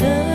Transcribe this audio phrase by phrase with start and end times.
[0.00, 0.25] เธอ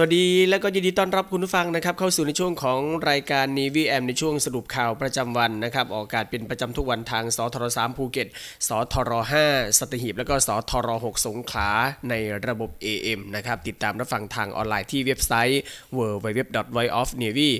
[0.00, 2.80] สวัสดีและก็ยินดีต้อนรับคุณผู้ฟังนะครับเข้าสู่ในช่วงของ
[3.10, 8.28] รายการ n ีวีแอมในช่วงสรุปข่าวประจำวันนะครับออกอากาศเป็นประจำทุกวันทางสทร3ภูเก็ต
[8.68, 9.12] สทร
[9.46, 11.70] 5สัตหีบแล้วก็สทร6สงขลา
[12.10, 12.14] ใน
[12.46, 15.60] ระบบ AM นะครับติดตามรับฟังทางออนไลน์ที่เว็บไซต์
[15.96, 16.40] w w w
[16.76, 17.50] v o i o f n a v y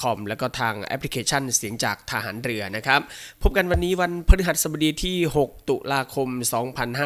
[0.00, 3.00] c o m แล้วก็ทางแอปพลิเคชันเสียงจากทหารเรือนะครับ
[3.42, 5.16] พบกันวันนี้วันพฤหัสบดีที่
[5.46, 6.28] 6 ตุลาคม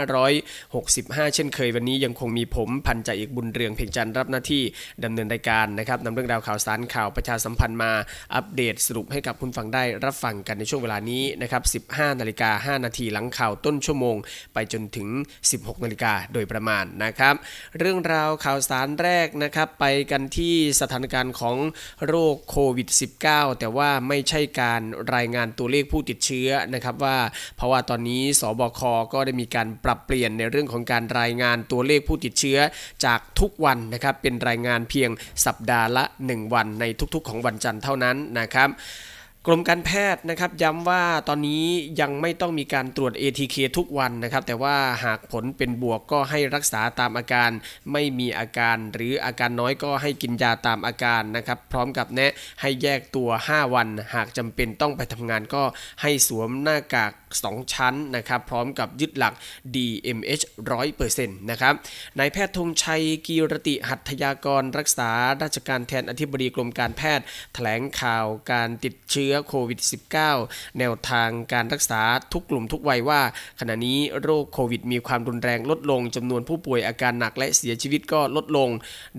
[0.08, 4.55] 2565 เช่นเคยวันนี้ยังคงมีผมพันจ่าเอกบุญเรืองเพ่งจันทร์รับหน้าที่
[5.04, 7.92] ดำเนินรายการนะครับนำเรื่องราวข่าวสารข่าวประชาสัมพันธ์มา
[8.34, 14.16] อัปเดตสรุปให้กับคุณฟังได้รับฟังกันในช่วงเวลานี้นะครับ 15 นาฬิกา 5 นาทีหลังข่าวต้นชั่วโมง
[14.54, 15.08] ไปจนถึง
[15.46, 17.34] 16 นาฬิกาโดยประมาณนะครับ
[17.78, 21.56] เรื่องราวข่าวสารแรกนะครับไปกันที่สถานการณ์ของ
[22.06, 22.88] โรคโควิด
[23.24, 24.82] -19 แต่ว่าไม่ใช่การ
[25.14, 27.18] รายงานตัวเลขผู้ติดเชื้อนะครับว่า
[27.56, 28.80] เพราะว่าตอนนี้สบค
[29.12, 32.58] ก็ได้มีการปรับเปลี่ยนในเรื่องของการรายงานตัวเลขผู้ติดเชื้อ
[33.04, 35.10] จากทุกวันนะครับเป็นรายงานเพียง
[35.46, 36.84] สัปดาห์ละ 1 วันใน
[37.14, 38.70] ทุกๆ ของวันจันทร์เท่านั้นนะครับ
[39.48, 41.64] กรมการแพทย์นะครับย้ำว่าตอนนี้
[42.00, 47.50] ยังไม่ต้องมีการตรวจ ATK ทุกวันนะครับ แต่ว่าหากผลเป็นบวกก็ให้รักษาตามอาการ
[47.92, 55.62] ไม่มีอาการหรืออาการน้อยก็ให้กินยาตามอาการนะครับ พร้อมกับแนะให้แยกตัว 5 วัน หากจำเป็นต้องไปทำงานก็
[56.02, 59.34] ให้สวมหน้ากาก2 ชั้นนะครับพร้อมกับยึดหลัก
[59.74, 60.44] DMH
[60.96, 61.74] 100%นะครับ
[62.18, 65.10] นายแพทย์ธงชัยกีรติหัตถยากรรักษา
[65.42, 67.24] ราชการแทนอธิบดีกรมการแพทย์
[67.54, 69.80] แถลงข่าวการติดเชื้อโควิด
[70.28, 72.02] -19 แนวทางการรักษา
[72.32, 73.20] ทุกกลุ่มทุกวัยว่า
[73.60, 78.70] ขณะนี้โรคโควิด มีความรุนแรงลดลงจำนวนผู้ป่วยอาการหนักและเสียชีวิตก็ลดลง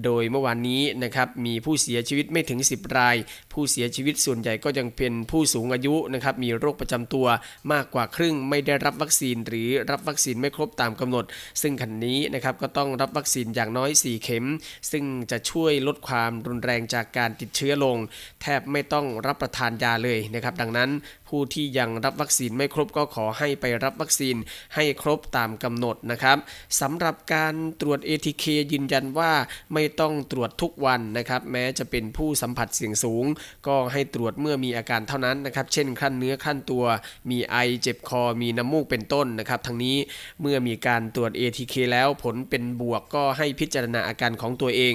[0.03, 3.15] โดยเมื่อวานนี้นะครับมีผู้เสียชีวิตไม่ถึง 10 ราย
[3.53, 7.27] ผู้เสียชีวิตส่วนใหญ่ก็ยังเป็นผู้สูงอายุนะครับมีโรคประจำตัว
[7.71, 11.25] มากกว่าครึ่งไม่ได้รับวัคซีน หรือรับวัคซีนไม่ครบตามกำหนด
[11.61, 14.45] ซึ่งขันนี้นะครับก็ต้องรับวัคซีนอย่างน้อย 4 เข็ม
[14.91, 17.97] ซึ่งจะช่วยลดความรุนแรงจากการติดเชื้อลง
[18.41, 20.89] แทบไม่ต้องรับประทานยาเลยนะครับดังนั้น
[21.27, 24.35] ผู้ที่ยังรับวัคซีนไม่ครบก็ขอให้ไปรับวัคซีน
[24.75, 26.37] ให้ครบตามกำหนดนะครับ
[26.81, 29.31] สำหรับการตรวจ ATK ยืนยันว่า
[29.73, 33.25] ไม่ต้องตรวจทุกวันนะครับ แม้จะเป็นผู้สัมผัสเสี่ยงสูง
[33.67, 36.85] ก็ให้ตรวจเมื่อมีอาการเท่านั้นนะครับ เช่นขั้นเนื้อขั้นตัว
[37.29, 39.97] มีไอเจ็บคอมีน้ำมูกเป็นต้นนะครับทั้งนี้
[40.41, 44.93] เมื่อมีการตรวจ ATK แล้วผลเป็นบวกก็ให้พิจารณาอาการของตัวเอง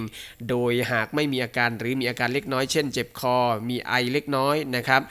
[0.49, 3.37] โดยหากไม่มีอาการหรือมีอาการเล็กน้อย เช่น เจ็บคอ
[3.69, 5.03] มีไอเล็กน้อยนะครับ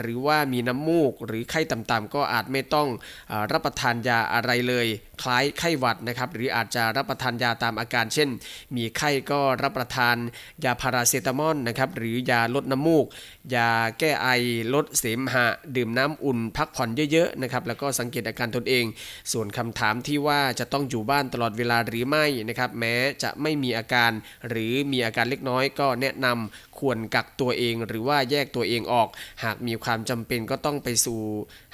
[0.00, 2.88] หรือว่ามีน้ำมูก หรือไข้ต่ำๆก็อาจไม่ต้อง
[3.30, 4.86] อรับประทานยาอะไรเลย
[5.22, 8.28] คล้ายไข้หวัดนะครับหรืออาจจะรับประทานยาตามอาการ เช่น
[8.76, 10.16] มีไข้ก็รับประทาน
[10.64, 13.06] ยาพาราเซตามอลนะครับหรือยาลดน้ำมูก
[13.54, 14.28] ยาแก้ไอ
[14.74, 18.84] ลดเสมหะ ดื่มน้ำอุ่น พักผ่อนเยอะๆนะครับแล้วก็สังเกตอาการตนเอง
[19.32, 24.10] ส่วนคำถามที่ว่าจะต้องอยู่บ้านตลอดเวลาหรือไม่นะครับแม้จะไม่มีอาการ
[24.48, 29.08] หรือมีอาการเล็กน้อยก็แนะนำ ควรกักตัวเอง หรือว่าแยกตัวเองออก
[29.44, 31.20] หากมีความจำเป็นก็ต้องไปสู่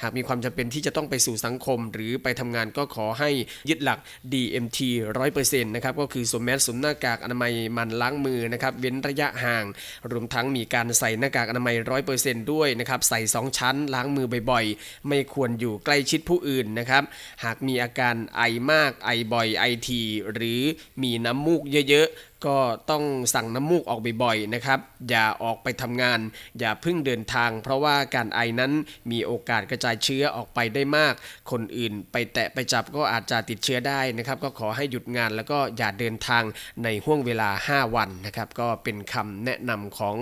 [0.02, 3.30] หากมีความจำเป็นที่จะต้องไปสู่สังคม หรือไปทำงานก็ขอให้
[3.68, 3.99] ยึดหลัก
[4.32, 4.78] DMT
[5.23, 9.64] 100%นะครับก็คือสวมแมสสวมหน้ากากอนามัยมันล้างมือนะครับเว้นระยะห่าง
[10.11, 11.76] รวมทั้งมีการใส่หน้ากากอนามัย
[12.14, 17.02] 100%ด้วยนะครับใส่ 2 ชั้นล้างมือบ่อยๆ ไม่ควรอยู่ใกล้ชิดผู้อื่นนะครับ
[17.44, 20.61] หากมีอาการไอมากไอบ่อยไอทีหรือ
[21.02, 22.59] มีน้ำมูกเยอะๆ ก็
[22.91, 24.81] ต้องสั่งน้ำมูกออกบ่อยๆนะครับ
[25.11, 26.21] อย่าออกไปทำงาน
[26.59, 28.73] อย่าพิ่งเดินทาง เพราะว่าการไอนั้น
[29.11, 31.15] มีโอกาสกระจายเชื้อออกไปได้มาก
[31.51, 36.43] คนอื่นไปแตะไปจับก็อาจจะติดเชื้อได้นะครับ ก็ขอให้หยุดงานแล้วก็อย่าเดินทาง
[36.85, 40.17] ในห่วงเวลา 5 วันนะครับ ก็เป็นคำแนะนำของ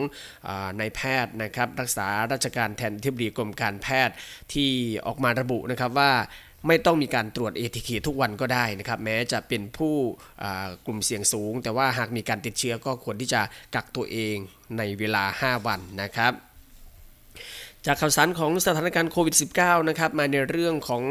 [0.49, 0.50] อ
[0.81, 4.15] นายแพทย์นะครับ รักษาราชการแทนที่บดีกรมการแพทย์
[4.53, 4.71] ที่
[5.07, 6.12] ออกมาระบุนะครับว่า
[6.67, 9.95] ไม่ต้องมีการตรวจ ATK ทุกวันก็ได้นะครับ แม้จะเป็นผู้
[10.87, 13.40] กลุ่มเสี่ยงสูง แต่ว่าหากมีการติดเชื้อก็ควรที่จะ
[13.75, 14.37] กักตัวเอง
[14.79, 16.33] ในเวลา 5 วันนะครับ
[17.87, 21.02] จากข่าวสารของสถานการณ์โควิด -19 นะครับมาในเรื่องของ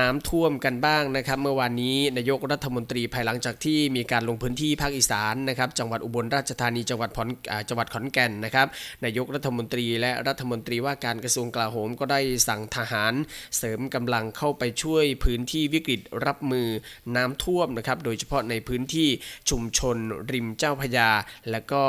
[0.00, 7.28] น้ำท่วมกันบ้างนะครับเมื่อวานนี้นายกรัฐมนตรีภายหลังจากที่มีการลงพื้นที่ภาคอีสานนะครับจังหวัดอุบลราชธานีจังหวัดอน
[7.68, 8.66] จังหวัดขอนแก่นนะครับ
[9.04, 13.14] นายกรัฐมนตรีและรัฐมนตรีว่าการกระทรวงกลาโหมก็ได้สั่งทหาร
[13.56, 16.68] เสริมกำลังเข้าไปช่วยพื้นที่วิกฤตรับมือ
[17.16, 19.08] น้ำท่วมนะครับโดยเฉพาะในพื้นที่
[19.50, 19.96] ชุมชน
[20.32, 21.10] ริมเจ้าพยา
[21.50, 21.84] และก็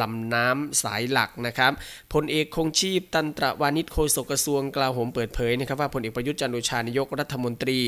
[0.00, 1.72] ลำน้ำสายหลักนะครับ
[2.12, 7.78] พลเอกคงชีพตันตระวานิชโฆษกกระทรวงกลาโหมเปิดเผยนะครับว่าพลเอกประยุทธ์จันโอชานายกรัฐมนตรี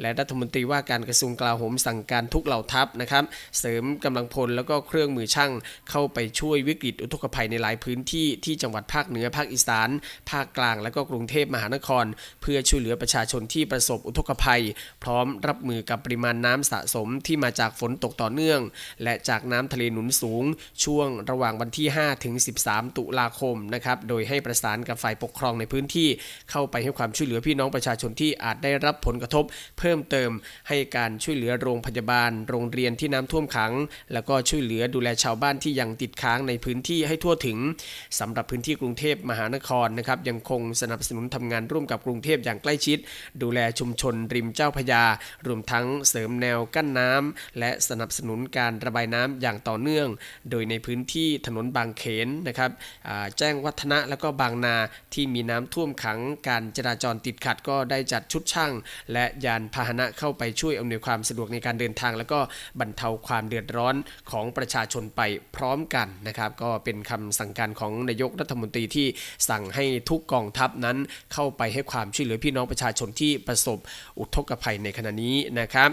[0.00, 3.24] และรัฐมนตรีว่าการกระทรวงกลาโหมสั่งการทุกเหล่าทัพนะครับ
[3.58, 5.52] เสริมกำลังพลแล้วก็เครื่องมือช่าง
[5.90, 9.88] เข้าไปช่วยวิกฤตอุทกภัยในหลายพื้นที่ที่จังหวัดภาคเหนือภาคอีสาน
[10.30, 12.04] ภาคกลางและก็กรุงเทพมหานคร
[12.42, 14.62] เพื่อช่วยเหลือประชาชนที่ประสบอุทกภัย
[15.02, 18.60] พร้อมรับมือกับปริมาณน้ำสะสมที่มาจากฝนตกต่อเนื่อง
[19.02, 20.44] และจากน้ำทะเลหนุนสูง
[20.84, 22.34] ช่วงระหว่างวันที่5ถึง
[22.66, 26.08] 13 ตุลาคมนะครับโดยให้ประสานกับฝ่ายปกครองในพื้นที่
[26.50, 29.44] เข้าไปให้ความช่วยเหลือพี่น้องประชาชนที่อาจได้รับผลกระทบ
[29.78, 30.30] เพิ่มเติม
[30.68, 33.72] ให้การช่วยเหลือโรงพยาบาล โรงเรียนที่น้ำท่วมขัง
[34.12, 37.58] แล้วก็ช่วยเหลือดูแลชาวบ้านที่ยังติดค้างในพื้นที่ให้ทั่วถึง
[38.18, 42.98] สำหรับพื้นที่กรุงเทพมหานครนะครับยังคงสนับสนุนทำงานร่วมกับกรุงเทพอย่างใกล้ชิด
[43.42, 45.04] ดูแลชุมชนริมเจ้าพยา
[45.46, 50.08] รวมทั้งเสริมแนวกั้นน้ำและสนับสนุนการระบายน้ำอย่างต่อเนื่อง
[50.50, 52.70] โดยในพื้นที่ถนนบางเขนนะครับ
[53.38, 54.76] แจ้งวัฒนะและก็บางนา
[55.14, 56.18] ที่มีน้ำท่วมขัง
[56.48, 58.72] การจราจรติดขัดก็ได้จัดชุดช่าง
[59.12, 62.40] และยานพาหนะเข้าไปช่วยอำนวยความสะดวกในการเดินทาง แล้วก็
[62.80, 63.94] บรรเทาความเดือดร้อน
[64.30, 65.20] ของประชาชนไป
[65.56, 69.06] พร้อมกันนะครับ ก็เป็นคำสั่งการของนายกรัฐมนตรีที่
[69.48, 70.96] สั่งให้ทุกกองทัพนั้น
[71.32, 73.78] เข้าไปให้ความช่วยเหลือพี่น้องประชาชนที่ประสบ
[74.18, 75.90] อุทกภัยในขณะนี้นะครับ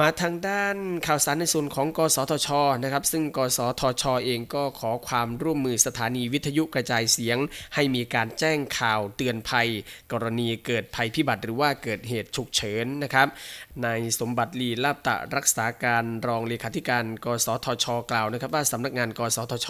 [0.00, 0.76] มาทางด้าน
[1.06, 2.48] ข่าวสารในส่วนของกสทช
[2.82, 7.38] นะครับ ซึ่งกสทชเองก็ขอความร่วมมือสถานีวิทยุกระจายเสียง
[7.74, 9.68] ให้มีการแจ้งข่าวเตือนภัย
[10.12, 13.28] กรณีเกิดภัยพิบัติหรือว่าเกิดเหตุฉุกเฉินนะครับ
[13.84, 19.68] นายสมบัติลีลาบตะรักษาการรองเลขาธิการ กสทช กล่าวนะครับ ว่าสำนักงาน กสทช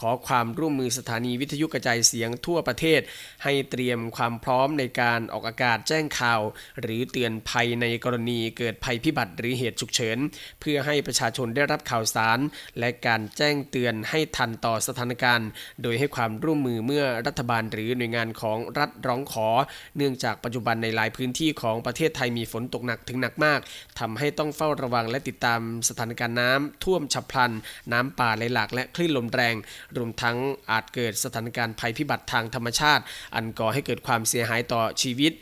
[0.00, 3.00] ขอความร่วมมือสถานีวิทยุกระจายเสียงทั่วประเทศ
[3.44, 6.40] ให้เตรียมความพร้อมในการออกอากาศแจ้งข่าว
[6.80, 10.18] หรือเตือนภัยในกรณีเกิดภัยพิบัติหรือเหตุฉุกเฉิน
[10.60, 12.38] เพื่อให้ประชาชนได้รับข่าวสาร
[12.78, 15.48] และการแจ้งเตือนให้ทันต่อสถานการณ์
[15.82, 19.48] โดยให้ความร่วมมือเมื่อรัฐบาลหรือหน่วยงานของรัฐร้องขอ
[19.96, 23.60] เนื่องจากปัจจุบันในหลายพื้นที่ของประเทศไทยมีฝนตกหนักถึงหนักมาก
[24.00, 27.52] ทำให้ต้องเฝ้าระวังและติดตามสถานการณ์น้ำท่วมฉับพลัน
[27.92, 29.54] น้ำป่าไหลหลากและคลื่นลมแรง
[29.96, 30.36] รวมทั้ง
[30.70, 33.02] อาจเกิดสถานการณ์ภัยพิบัติทางธรรมชาติ
[33.34, 35.32] อันก่อให้เกิดความเสียหายต่อชีวิต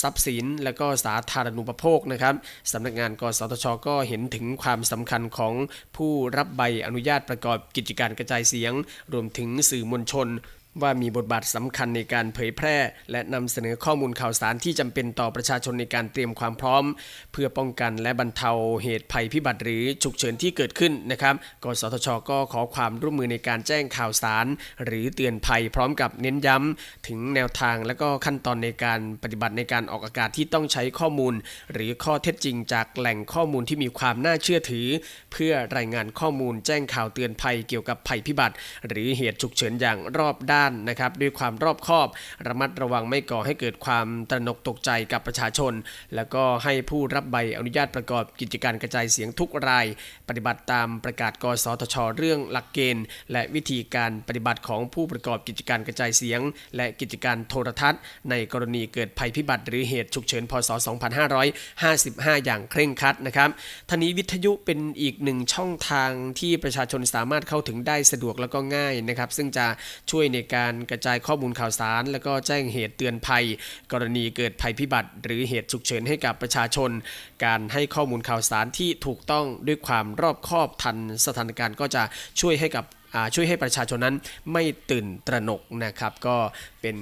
[0.00, 2.34] ทรัพย์สิน และก็สาธารณูปโภคนะครับ
[2.72, 5.54] สำนักงานกสทชก็เห็นถึงความสำคัญของ
[5.96, 8.72] ผู้รับใบอนุญาตประกอบกิจการกระจายเสียง
[9.12, 10.28] รวมถึงสื่อมวลชน
[10.82, 12.76] ว่ามีบทบาทสำคัญในการเผยแพร่
[13.10, 16.84] และนำเสนอข้อมูลข่าวสารที่จำเป็นต่อประชาชนในการเตรียมความพร้อม
[17.32, 18.50] เพื่อป้องกันและบรรเทา
[18.82, 21.34] เหตุภัยพิบัติหรือฉุกเฉินที่เกิดขึ้นนะครับ
[21.64, 24.46] กสทช ก็ขอความร่วมมือในการแจ้งข่าวสาร
[24.84, 31.34] หรือเตือนภัยพร้อมกับเน้นย้ำถึงแนวทางและก็ขั้นตอนในการปฏิบัติในการออกอากาศที่ต้องใช้ข้อมูล
[31.72, 34.86] หรือข้อเท็จจริงจากแหล่งข้อมูลที่มีความน่าเชื่อถือ
[35.32, 38.54] เพื่อรายงานข้อมูลแจ้งข่าวเตือนภัยเกี่ยวกับภัยพิบัติ
[38.88, 42.08] หรือเหตุฉุกเฉินอย่างรอบด้านนะครับด้วยความรอบคอบ
[42.46, 45.72] ระมัดระวังไม่ก่อให้เกิดความตระหนกตกใจกับประชาชน
[46.14, 49.86] แล้วก็ให้ผู้รับใบอนุญาตประกอบกิจการกระจายเสียงทุกราย
[50.28, 56.40] ปฏิบัติตามประกาศกสทช เรื่องหลักเกณฑ์ และวิธีการปฏิบัติของผู้ประกอบกิจการกระจายเสียง
[56.76, 58.00] และกิจการโทรทัศน์
[58.30, 60.70] ในกรณีเกิดภัยพิบัติหรือเหตุฉุกเฉินพศ
[61.58, 63.50] 2555 อย่างเคร่งครัดนะครับ
[63.88, 69.66] ทนี้วิทยุเป็นอีกหนึ่งช่องทางที่ประชาชนสามารถเข้าถึงได้สะดวกแล้วก็ง่ายนะครับ ซึ่งจะ
[70.10, 73.44] ช่วยในการกระจายข้อมูลข่าวสาร แล้วก็แจ้งเหตุเตือนภัย
[73.92, 76.90] กรณีเกิดภัยพิบัติ หรือเหตุฉุกเฉินให้กับประชาชน
[77.44, 82.02] การให้ข้อมูลข่าวสารที่ถูกต้องด้วยความรอบคอบทันสถานการณ์ก็จะ
[82.40, 82.84] ช่วยให้กับ
[83.34, 84.16] ช่วยให้ประชาชนนั้น
[84.52, 86.36] ไม่ตื่นตระหนกนะครับ ก็
[86.82, 86.96] เป็น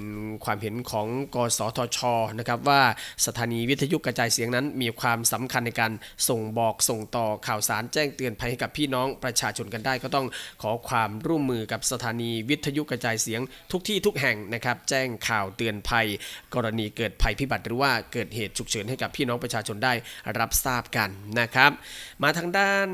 [0.45, 1.99] ความเห็นของกสทช
[2.39, 2.81] นะครับว่า
[3.25, 5.91] สถานีวิทยุกระจายเสียงนั้น มีความสำคัญในการ
[6.29, 10.27] ส่งบอกส่งต่อข่าวสารแจ้งเตือนภัยให้กับพี่น้องประชาชนกันได้ ก็ต้อง
[10.61, 16.07] ขอความร่วมมือกับสถานีวิทยุกระจายเสียงทุกที่ทุกแห่งนะครับแจ้งข่าวเตือนภัย
[16.55, 19.93] กรณีเกิดภัยพิบัติหรือว่าเกิดเหตุฉุกเฉินให้กับพี่น้องประชาชนได้
[20.39, 21.09] รับทราบกัน
[21.39, 21.71] นะครับ
[22.23, 22.89] มาทางด้าน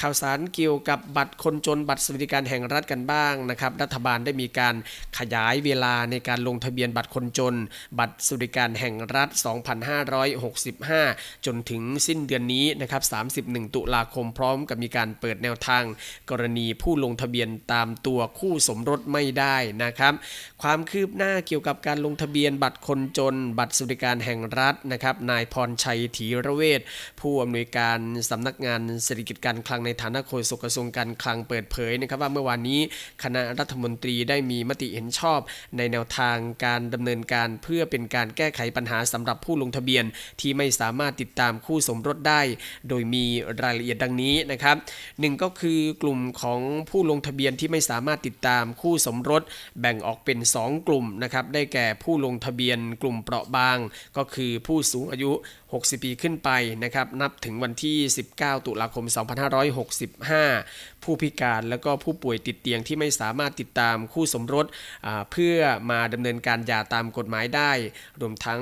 [0.00, 4.74] ข่าวสารเกี่ยวกับบัตรคนจนบัตรสวัสดิการแห่งรัฐกันบ้างนะครับรัฐบาลได้มีการ
[5.18, 7.54] ขยายเวลาในการลงทะเบียนบัตรคนจน
[7.98, 9.28] บัตรสวัสดิการแห่งรัฐ
[10.58, 13.02] 2565 จนถึงสิ้นเดือนนี้นะครับ
[13.58, 15.84] 31 ตุลาคมพร้อมกับมีการเปิดแนวทาง
[16.30, 20.14] กรณีผู้ลงทะเบียนตามตัวคู่สมรสไม่ได้นะครับ
[20.62, 26.80] ความคืบหน้าเกี่ยวกับการลงทะเบียนบัตรคนจน บัตรสวัสดิการแห่งรัฐนะครับ นายพรชัยถีระเวท
[27.20, 27.98] ผู้อำนวยการ
[28.30, 32.80] สำนักงานเศรษฐกิจการคลังในฐานะโฆษกกระทรวงการคลังเปิดเผยนะครับว่าเมื่อวานนี้
[33.22, 35.40] คณะรัฐมนตรีได้มีมติเห็นชอบ
[35.76, 40.04] ในแนวทางการดำเนินการเพื่อเป็นการแก้ไขปัญหาสำหรับผู้ลงทะเบียน
[40.40, 42.40] ที่ไม่สามารถติดตามคู่สมรสได้
[42.88, 43.24] โดยมี
[43.62, 44.76] รายละเอียดดังนี้นะครับ
[45.20, 46.60] หนึ่งก็คือกลุ่มของ
[46.90, 49.42] ผู้ลงทะเบียนที่ไม่สามารถติดตามคู่สมรส
[49.80, 53.78] แบ่งออกเป็น 2 กลุ่มนะครับได้แก่ผู้ลงทะเบียนกลุ่มเปราะบาง
[54.16, 55.32] ก็คือผู้สูงอายุ
[55.68, 56.50] 60 ปีขึ้นไป
[56.84, 57.96] นะครับนับถึงวันที่
[58.32, 59.04] 19 ตุลาคม
[60.24, 64.66] 2565 ผู้พิการและก็ผู้ป่วยติดเตียงที่ไม่สามารถติดตามคู่สมรส
[65.32, 65.56] เพื่อ
[65.90, 67.70] มาดำเนินการหย่าตามกฎหมายได้
[68.20, 68.60] รวมทั้ง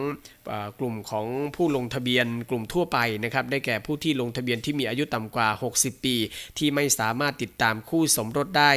[0.79, 1.27] กลุ่มของ
[1.57, 6.17] ผู้ลงทะเบียนกลุ่มทั่วไปนะครับได้แก่ผู้ที่ลงทะเบียนที่มีอายุต่ำกว่า 60 ปี
[6.59, 8.73] ที่ไม่สามารถติดตามคู่สมรสได้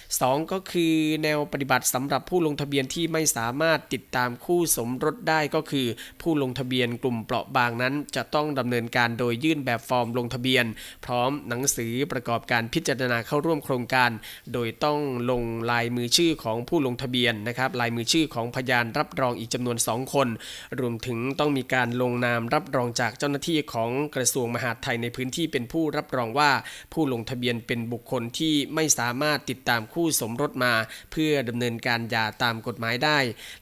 [0.00, 5.86] 2 ก็คือแนวปฏิบัติสำหรับผู้ลงทะเบียนที่ไม่สามารถติดตามคู่สมรสได้ก็คือ
[6.22, 10.64] ผู้ลงทะเบียนกลุ่มเปราะบางนั้น จะต้องดำเนินการโดยยื่นแบบฟอร์มลงทะเบียน
[11.04, 14.10] พร้อมหนังสือประกอบการพิจารณาเข้าร่วมโครงการ
[14.52, 14.98] โดยต้อง
[15.30, 20.28] ลงลายมือชื่อของผู้ลงทะเบียนนะครับลายมือชื่อของพยานรับรองอีกจำนวน 2 คน
[20.80, 26.50] รวมถึงต้องมีการลงนามรับรองจากเจ้าหน้าที่ของกระทรวงมหาดไทยในพื้นที่เป็นผู้รับรองว่า
[26.92, 30.72] ผู้ลงทะเบียนเป็นบุคคลที่ไม่สามารถติดตามคู่สมรสมา
[31.12, 33.18] เพื่อดำเนินการหย่าตามกฎหมายได้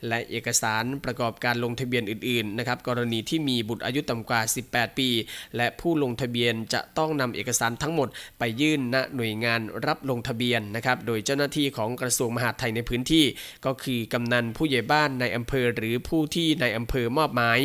[0.09, 4.41] และเอกสารประกอบการลงทะเบียนอื่นๆนะครับกรณีที่มีบุตรอายุต่ำกว่า
[4.71, 5.09] 18 ปี
[5.57, 13.25] และผู้ลงทะเบียนจะต้องนำเอกสารทั้งหมด ไปยื่นณหน่วยงานรับลงทะเบียนนะครับโดยเจ้าหน้าที่ของกระทรวงมหาดไทยในพื้นที่
[13.67, 17.61] ก็คือกำนันผู้ใหญ่บ้านในอำเภอหรือผู้ที่ในอำเภอมอบหมาย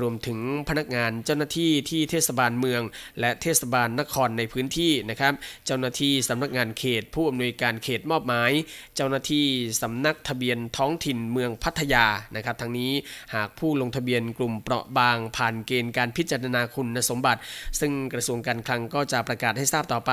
[0.00, 0.38] รวมถึง
[0.68, 2.82] พนักงานเจ้าหน้าที่ที่เทศบาลเมือง
[3.20, 5.32] และเทศบาลนครในพื้นที่นะครับ
[5.66, 8.52] เจ้าหน้าที่สำนักงานเขต ผู้อำนวยการเขตมอบหมาย
[8.96, 9.46] เจ้าหน้าที่
[9.82, 12.92] สำนักทะเบียนท้องถิ่นเมืองพัทยานะครับทั้งนี้
[13.34, 17.40] หากผู้ลงทะเบียนกลุ่มเปราะบางผ่านเกณฑ์การพิจารณาคุณสมบัติ
[17.80, 20.12] ซึ่งกระทรวงการคลังก็จะประกาศให้ทราบต่อไป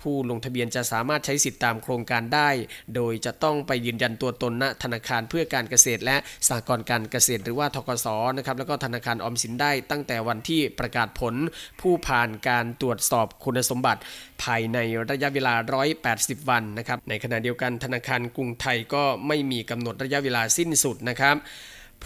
[0.00, 2.50] ผู้ลงทะเบียนจะสามารถใช้สิทธิตามโครงการได้
[2.94, 6.16] โดยจะต้องไปยืนยันตัวตนณธนาคารเพื่อการเกษตรและ
[6.48, 11.34] สหกรณ์การเกษตรหรือว่าทกศนะครับแล้วก็ธนาคารออมสินได้ตั้งแต่วันที่ประกาศผล
[11.80, 14.00] ผู้ผ่านการตรวจสอบคุณสมบัติ
[14.42, 14.78] ภายใน
[15.10, 15.54] ระยะเวลา
[16.02, 21.36] 180 วันนะครับในขณะเดียวกันธนาคารกรุงไทยก็ไม่มีกำหนดระยะเวลาสิ้นสุดนะครับ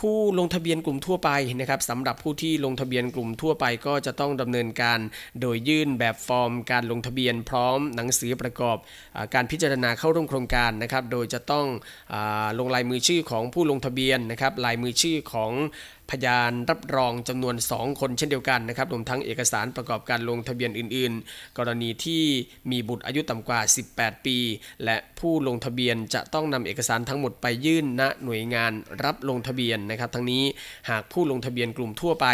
[0.01, 4.99] ผู้ลงทะเบียนกลุ่มทั่วไปนะครับสำหรับผู้ที่ลงทะเบียนกลุ่มทั่วไปก็จะต้องดำเนินการ
[5.41, 8.77] โดยยื่นแบบฟอร์มการลงทะเบียนพร้อมหนังสือประกอบ
[9.17, 11.67] อการพิจารณาเข้าร่วมโครงการนะครับ โดยจะต้อง
[12.13, 12.15] อ
[12.59, 15.53] ลงลายมือชื่อของผู้ลงทะเบียนนะครับลายมือชื่อของ
[16.11, 22.23] พยานรับรองจำนวน 2 คนเช่นเดียวกันนะครับรวมทั้งเอกสารประกอบการลงทะเบียนอื่น ๆ กรณีที่
[22.71, 23.61] มีบุตรอายุต่ำกว่า
[23.93, 24.37] 18 ปี
[24.85, 28.73] และผู้ลงทะเบียนจะต้องนำเอกสารทั้งหมดไปยื่นณหน่วยงาน
[29.05, 30.45] รับลงทะเบียนนะครับ ทั้งนี้
[30.91, 32.27] หากผู้ลงทะเบียนกลุ่มทั่วไป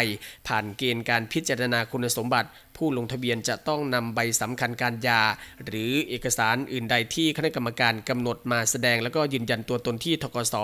[0.47, 5.21] ผ่านเกณฑ์การพิจารณาคุณสมบัติ ผู้ลงทะเบียนจะต้องนำใบสำคัญการยา
[5.65, 10.55] หรือเอกสารอื่นใดที่คณะกรรมการกำหนดมาแสดง แล้วก็ยืนยันตัวตนที่ทกส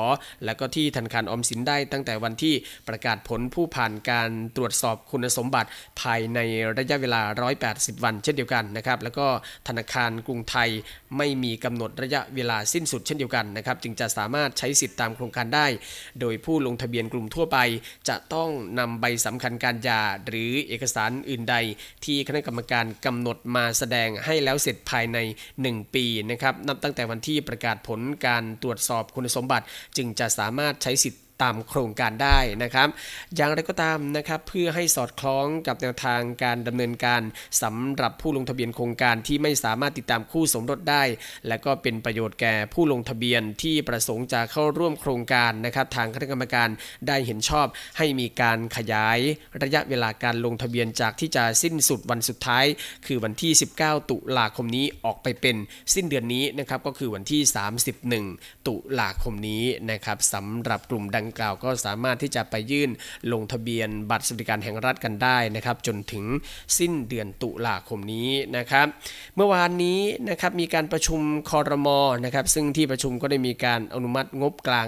[0.46, 2.56] และก็ที่ธนาคารออมสินได้ตั้งแต่วันที่
[2.88, 5.70] ประกาศผลผู้ผ่านการตรวจสอบคุณสมบัติ
[6.02, 6.40] ภายใน
[6.78, 7.22] ระยะเวลา
[7.64, 9.28] 180 วัน เช่นเดียวกันนะครับ แล้วก็
[9.68, 10.70] ธนาคารกรุงไทย
[11.18, 15.68] ไม่มีกำหนดระยะเวลาสิ้นสุดเช่นเดียวกันนะครับ จึงจะสามารถใช้สิทธิ์ตามโครงการได้
[16.22, 17.58] โดยผู้ลงทะเบียนกลุ่มทั่วไป
[18.10, 18.50] จะต้อง
[18.80, 21.56] นำใบสำคัญการยาหรือเอกสารอื่นใด
[22.06, 25.18] ที่คณะกรรมการกำหนดมาแสดงให้แล้วเสร็จภายใน
[25.58, 29.66] 1 ปีนะครับนับตั้งแต่วันที่ประกาศผลการตรวจสอบคุณสมบัติ
[29.98, 32.88] จึงจะสามารถใช้สิทธิ ตามโครงการได้นะครับ
[33.36, 37.22] อย่างไรก็ตามนะครับเพื่อให้สอดคล้องกับแนวทางการดำเนินการ
[37.62, 41.04] สำหรับผู้ลงทะเบียนโครงการที่ไม่สามารถติดตามคู่สมรสได้
[41.48, 46.70] และก็เป็นประโยชน์แก่ผู้ลงทะเบียนที่ประสงค์จะเข้าร่วมโครงการนะครับ ทางคณะกรรมการ
[47.08, 49.20] ได้เห็นชอบให้มีการขยาย
[49.62, 52.66] ระยะเวลาการลงทะเบียนจากที่จะสิ้นสุดวันสุดท้าย
[53.06, 53.52] คือวันที่
[53.82, 55.56] 19 ตุลาคมนี้ออกไปเป็น
[55.94, 57.42] สิ้นเดือนนี้นะครับก็คือวันที่
[58.04, 62.90] 31 ตุลาคมนี้นะครับสำหรับกลุ่มดังกล่าวก็สามารถที่จะไปยื่น
[63.32, 66.26] ลงทะเบียนบัตรสวัสดิการแห่งรัฐกันได้นะครับ จนถึง
[66.78, 68.88] สิ้นเดือนตุลาคมนี้นะครับ
[69.36, 74.88] เมื่อวานนี้นะครับมีการประชุมคอรมอนะครับซึ่งที่ประชุมก็ได้มีการอนุมัติงบกลาง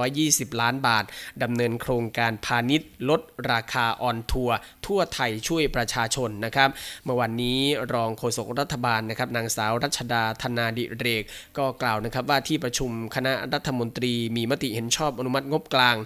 [0.00, 1.04] 420 ล้านบาท
[1.42, 3.20] ดำเนินโครงการพาณิชย์ ลด
[3.50, 6.68] ราคา on tour ทั่วไทยช่วยประชาชนนะครับ
[7.04, 7.58] เมื่อวันนี้
[7.92, 11.22] รองโฆษกรัฐบาลนะครับนางสาวรัชดาธนาดิเรก
[11.58, 15.96] ก็กล่าวนะครับว่าที่ประชุมคณะรัฐมนตรีมีมติเห็นชอบอนุมัติงบกลาง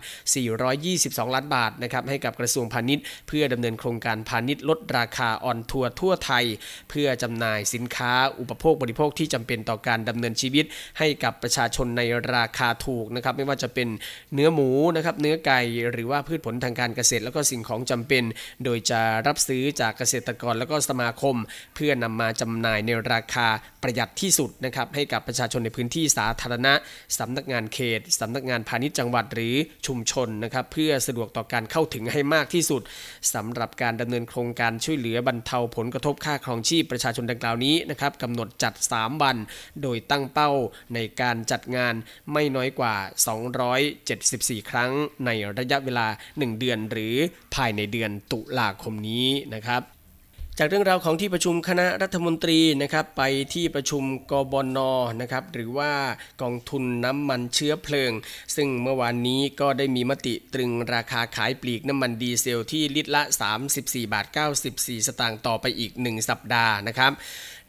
[0.62, 6.44] 422 ล้านบาทนะครับให้กับกระทรวงพาณิชย์ เพื่อดำเนินโครงการพาณิชย์ลดราคา on tour ทั่วไทย
[6.90, 10.64] เพื่อจำหน่ายสินค้าอุปโภคบริโภคที่จำเป็นต่อการดำเนินชีวิต
[10.98, 12.02] ให้กับประชาชนใน
[12.34, 13.88] ราคาถูกนะครับไม่ว่าจะเป็น
[14.34, 15.60] เนื้อหมูนะครับเนื้อไก่
[15.92, 18.24] หรือว่าพืชผลทางการเกษตร แล้วก็สิ่งของจำเป็น
[18.64, 21.36] โดยจะรับซื้อจากเกษตรกรแล้วก็สมาคม
[21.74, 23.48] เพื่อนำมาจำหน่ายในราคา
[23.82, 26.72] ประหยัดที่สุดนะครับให้กับประชาชนในพื้นที่สาธารณะ
[27.18, 29.47] สำนักงานเขตสำนักงานพาณิชย์จังหวัดหรือ
[29.86, 32.82] ชุมชนนะครับเพื่อสะดวกต่อการเข้าถึงให้มากที่สุด
[33.34, 39.36] สำหรับการดำเนินโครงการช่วยเหลือบรรเทาผลกระทบค่าครองชีพประชาชนดังกล่าวนี้นะครับกำหนดจัด 3 วัน
[39.82, 40.50] โดยตั้งเป้า
[40.94, 41.94] ในการจัดงาน
[42.32, 42.94] ไม่น้อยกว่า
[43.98, 44.90] 274 ครั้ง
[45.26, 47.14] ในระยะเวลา 1 เดือนหรือ
[47.54, 49.82] ภายในเดือนตุลาคมนี้นะครับ
[50.60, 53.22] จากเรื่องราวของที่ประชุมคณะรัฐมนตรีนะครับไป
[53.54, 54.78] ที่ประชุมกบน
[55.20, 55.92] นะครับหรือว่า
[56.42, 58.12] กองทุนน้ำมันเชื้อเพลิง
[58.56, 63.22] ซึ่งเมื่อวานนี้ก็ได้มีมติตรึงราคาขายปลีกน้ำมันดีเซลที่ลิตรละ
[63.68, 64.26] 34 บาท
[64.66, 67.12] 94 สตางค์ต่อไปอีก 1 สัปดาห์นะครับ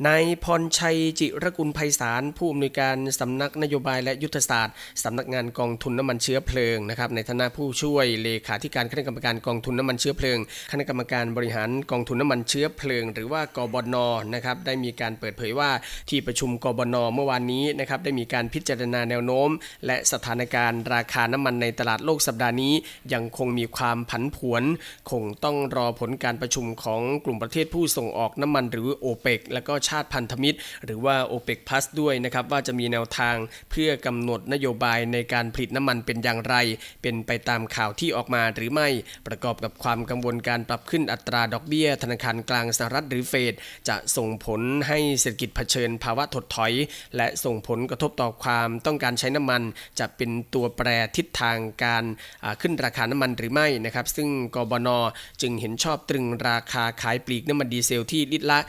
[0.07, 10.39] นายพรชัยจิรกุลไพศาลผู้อำนวยการสำนักนโยบายและยุทธศาสตร์สำนักงานกองทุนน้ำมันเชื้อเพลิงนะครับในฐานะผู้ช่วยเลขาธิการคณะกรรมการกองทุนน้ำมันเชื้อเพลิง
[10.71, 13.97] คณะกรรมการบริหารกองทุนน้ำมันเชื้อเพลิง หรือว่ากบน
[14.33, 15.69] นะครับได้มีการเปิดเผยว่า
[16.09, 19.49] ที่ประชุมกบนเมื่อวานนี้นะครับได้มีการพิจารณาแนวโน้ม
[19.85, 22.73] และสถานการณ์ราคาน้ำมันในตลาดโลกสัปดาห์นี้
[23.13, 24.63] ยังคงมีความผันผวน
[25.11, 33.35] คงต้องรอผลการประชุมของกลุ่มประเทศผู้ส่งออกน้ำมันหรือโอเปกและก็ชาติพันธมิตร หรือว่า OPEC Plus ด้วยนะครับว่าจะมีแนวทาง
[33.71, 36.55] เพื่อกำหนดนโยบายในการผลิตน้ำมันเป็นอย่างไร
[37.01, 38.87] เป็นไปตามข่าวที่ออกมาหรือไม่
[39.27, 43.53] ประกอบกับความกังวลการปรับขึ้นอัตราดอกเบี้ย ธนาคารกลางสหรัฐหรือเฟด
[43.89, 46.73] จะส่งผลให้เศรษฐกิจเผชิญภาวะถดถอย
[47.15, 49.61] และส่งผลกระทบต่อความต้องการใช้น้ำมัน
[49.99, 52.03] จะเป็นตัวแปรทิศทางการ
[52.61, 54.89] ขึ้นราคาน้ำมันหรือไม่นะครับ ซึ่งกบน
[55.41, 58.59] จึงเห็นชอบตรึงราคาขายปลีกน้ำมันดีเซลที่ลิตรละ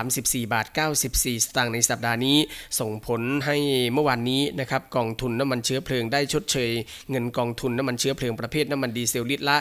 [0.00, 2.38] 34 บาท94 สตางค์ในสัปดาห์นี้
[2.80, 3.56] ส่งผลให้
[3.92, 6.70] เมื่อวานนี้นะครับกองทุนน้ำมันเชื้อเพลิงได้ชดเชย
[7.10, 9.58] เงินกองทุนน้ำมันเชื้อเพลิงประเภทน้ำมันดีเซลลิตรละ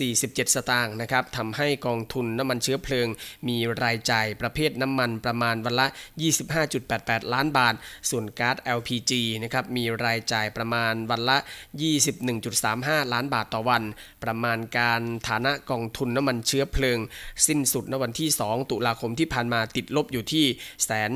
[0.00, 3.06] 47 สตางค์นะครับทำให้กองทุนน้ำมันเชื้อเพลิง
[3.48, 5.86] มีรายจ่ายประเภทน้ำมันประมาณวันละ
[6.60, 7.74] 25.88 ล้านบาท
[8.10, 11.38] ส่วนก๊าซ LPG นะครับมีรายจ่ายประมาณวันละ
[12.24, 13.82] 21.35 ล้านบาทต่อวัน
[14.24, 16.98] ประมาณการฐานะกองทุนน้ำมันเชื้อเพลิง
[17.46, 20.44] สิ้นสุดในวันที่ 2 ตุลาคมที่ผ่านมาติดลบอยู่ที่
[20.84, 21.10] แสน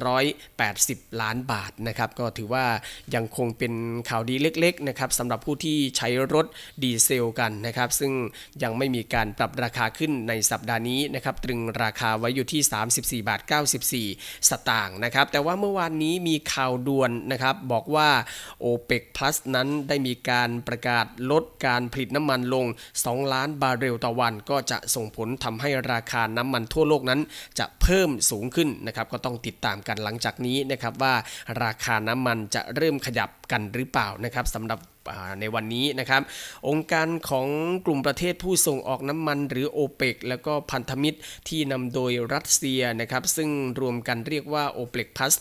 [0.00, 2.66] 24,280ล้านบาทนะครับก็ถือว่า
[3.14, 3.72] ยังคงเป็น
[4.08, 6.46] ข่าวดีเล็กๆนะครับสำหรับผู้ที่ใช้รถ
[6.82, 8.12] ดีเซลกันนะครับซึ่ง
[8.62, 12.60] ยังไม่มีการปรับราคาขึ้นในสัปดาห์นี้นะครับตรึงราคาไว้อยู่ที่
[13.20, 13.40] 34บาท
[13.94, 18.08] 94 สตางค์นะครับแต่ว่าเมื่อวานนี้มีข่าวด่วนนะครับบอกว่า
[18.64, 22.66] OPEC Plus นั้นได้มีการประกาศลดการผลิตน้ำมันลง
[22.98, 27.20] 2 ล้านบาร์เรลต่อวัน ก็จะส่งผลทำให้ราคาน้ำมันทั่วโลกนั้น
[27.58, 31.14] จะเพิ่มสูงขึ้นนะครับก็ต้องติดตามกันหลังจากนี้นะครับว่า
[31.62, 34.78] ราคาน้ำมันจะเริ่มขยับกันหรือเปล่านะครับสำหรับ
[35.40, 36.22] ในวันนี้นะครับ
[36.68, 37.48] องค์การของ
[37.86, 41.18] กลุ่มประเทศผู้ส่งออกน้ำมันหรือโอเปกแล้วก็พันธมิตร
[41.48, 45.34] ที่นำโดยรัสเซียนะครับ ซึ่งรวมกันเรียกว่าโอเปกพัส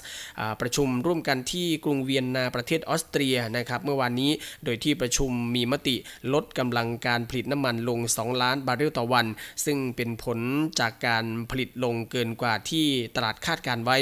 [0.62, 4.32] ประชุมร่วมกันที่กรุงเวียนนาประเทศออสเตรียนะครับ เมื่อวานนี้
[4.66, 5.96] โดยที่ประชุมมีมติ
[6.34, 9.26] ลดกำลังการผลิตน้ำมันลง 2 ล้านบาร์เรลต่อวัน
[9.66, 10.40] ซึ่งเป็นผล
[10.80, 13.98] จากการผลิตลงเกินกว่าที่ตลาดคาดการไว้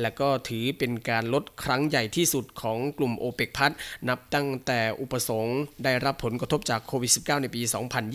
[0.00, 3.72] และก็ถือเป็นการลดครั้งใหญ่ที่สุดของกลุ่มโอเปกพัส
[4.08, 7.62] นับตั้งแต่อุปสงค์ได้รับผลกระทบจากโควิด -19 ในปี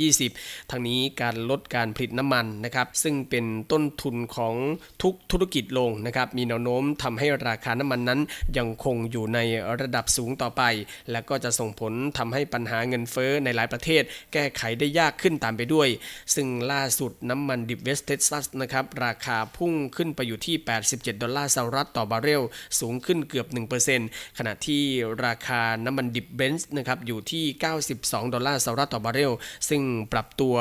[0.09, 4.55] 2020 ทั้งนี้การลดการผลิตน้ำมันนะครับซึ่งเป็นต้นทุนของ
[5.03, 8.19] ทุกธุรกิจลงนะครับมีแนวโน้มทำให้ราคาน้ำมันนั้น
[8.57, 9.39] ยังคงอยู่ใน
[9.81, 10.63] ระดับสูงต่อไป
[11.11, 14.03] และก็จะส่งผลทำให้ปัญหาเงินเฟ้อในหลายประเทศ
[14.33, 15.89] แก้ไขได้ยากขึ้นตามไปด้วย
[16.35, 20.55] ซึ่งล่าสุดน้ำมันดิบเวสเท็กซัสนะครับราคาพุ่งขึ้นไปอยู่ที่
[20.89, 22.41] 87 ดอลลาร์สหรัฐต่อบาร์เรล
[22.79, 23.47] สูงขึ้นเกือบ
[23.93, 24.81] 1%ขณะที่
[25.25, 27.45] ราคาน้ำมันดิบเบรนท์นะครับอยู่ที่
[27.89, 29.33] 92 ดอลลาร์สหรัฐต่อบาร์เรล
[29.69, 29.81] ซึ่ง
[30.13, 30.55] ปรับตัว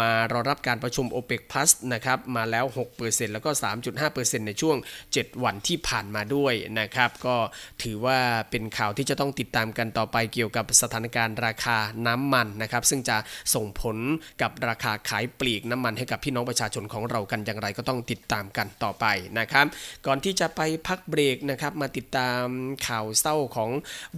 [0.00, 2.64] มารอรับการประชุม OPEC Plus นะครับมาแล้ว
[2.98, 3.50] 6%แล้วก็
[3.98, 4.76] 3.5%ในช่วง
[5.10, 7.36] 7 วันที่ผ่านมาด้วยนะครับ ก็
[7.82, 8.18] ถือว่า
[8.50, 13.16] เป็นข่าวที่จะต้องติดตามกันต่อไปเกี่ยวกับสถานการณ์ราคาน้ำมันนะครับ ซึ่งจะ
[13.54, 13.96] ส่งผล
[14.42, 19.06] กับราคาขายปลีกน้ำมันให้กับพี่น้องประชาชนของเรากันอย่างไรก็ต้องติดตามกันต่อไป
[19.38, 19.66] นะครับ
[20.06, 22.44] ก่อนที่จะไปพักเบรกนะครับมาติดตาม
[22.88, 23.70] ข่าวเศร้าของ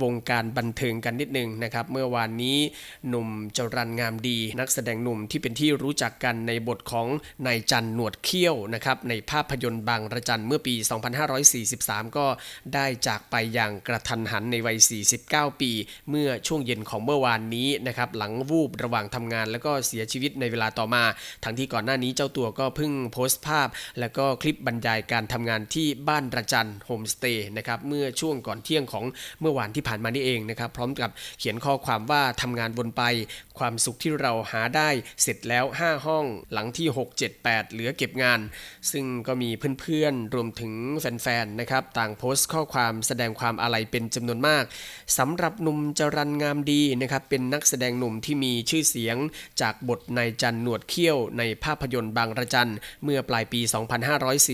[0.02, 2.58] วงการบันเทิงกันนิดนึงนะครับเมื่อวานนี้
[3.08, 7.06] หนุ่มจรันงามดี นักแสดงหนุ่มที่เป็นที่รู้จักกันในบทของ
[7.46, 10.74] นายจันหนวดเขี้ยวนะครับในภาพยนตร์บางระจันเมื่อปี
[11.44, 12.26] 2543 ก็
[12.74, 14.78] ได้จากไปอย่างกระทันหันในวัย
[15.20, 15.70] 49 ปี
[16.10, 21.04] เมื่อช่วงเย็นของเมื่อวานนี้นะครับหลังวูบระหว่างทำงาน แล้วก็เสียชีวิตในเวลาต่อมา
[21.44, 23.68] ทั้งที่ก่อนหน้านี้เจ้าตัวก็เพิ่งโพสต์ภาพ
[24.00, 29.04] แล้วก็คลิปบรรยายการทำงานที่บ้านระจันโฮมสเตย์นะครับเมื่อช่วงก่อนเที่ยงของ
[29.40, 31.03] เมื่อวานที่ผ่านมานี่เองนะครับพร้อมกับ
[31.38, 33.02] เขียนข้อความว่าทำงานบนไป
[33.58, 34.90] ความสุขที่เราหาได้
[35.22, 38.40] เสร็จแล้ว 5 ห้องหลังที่ 6 7 8 เหลือเก็บงาน
[38.92, 44.64] ซึ่งก็มีเพื่อนๆ รวมถึงแฟนๆ นะครับ ต่างโพสต์ข้อความแสดงความอาลัยเป็นจำนวนมาก
[45.18, 49.16] สำหรับหนุ่มจรันงามดีนะครับ เป็นนักแสดงหนุ่มที่มีชื่อเสียง
[49.60, 52.72] จากบทนายจันหนวดเขี้ยวในภาพยนตร์บางระจัน
[53.04, 53.60] เมื่อปลายปี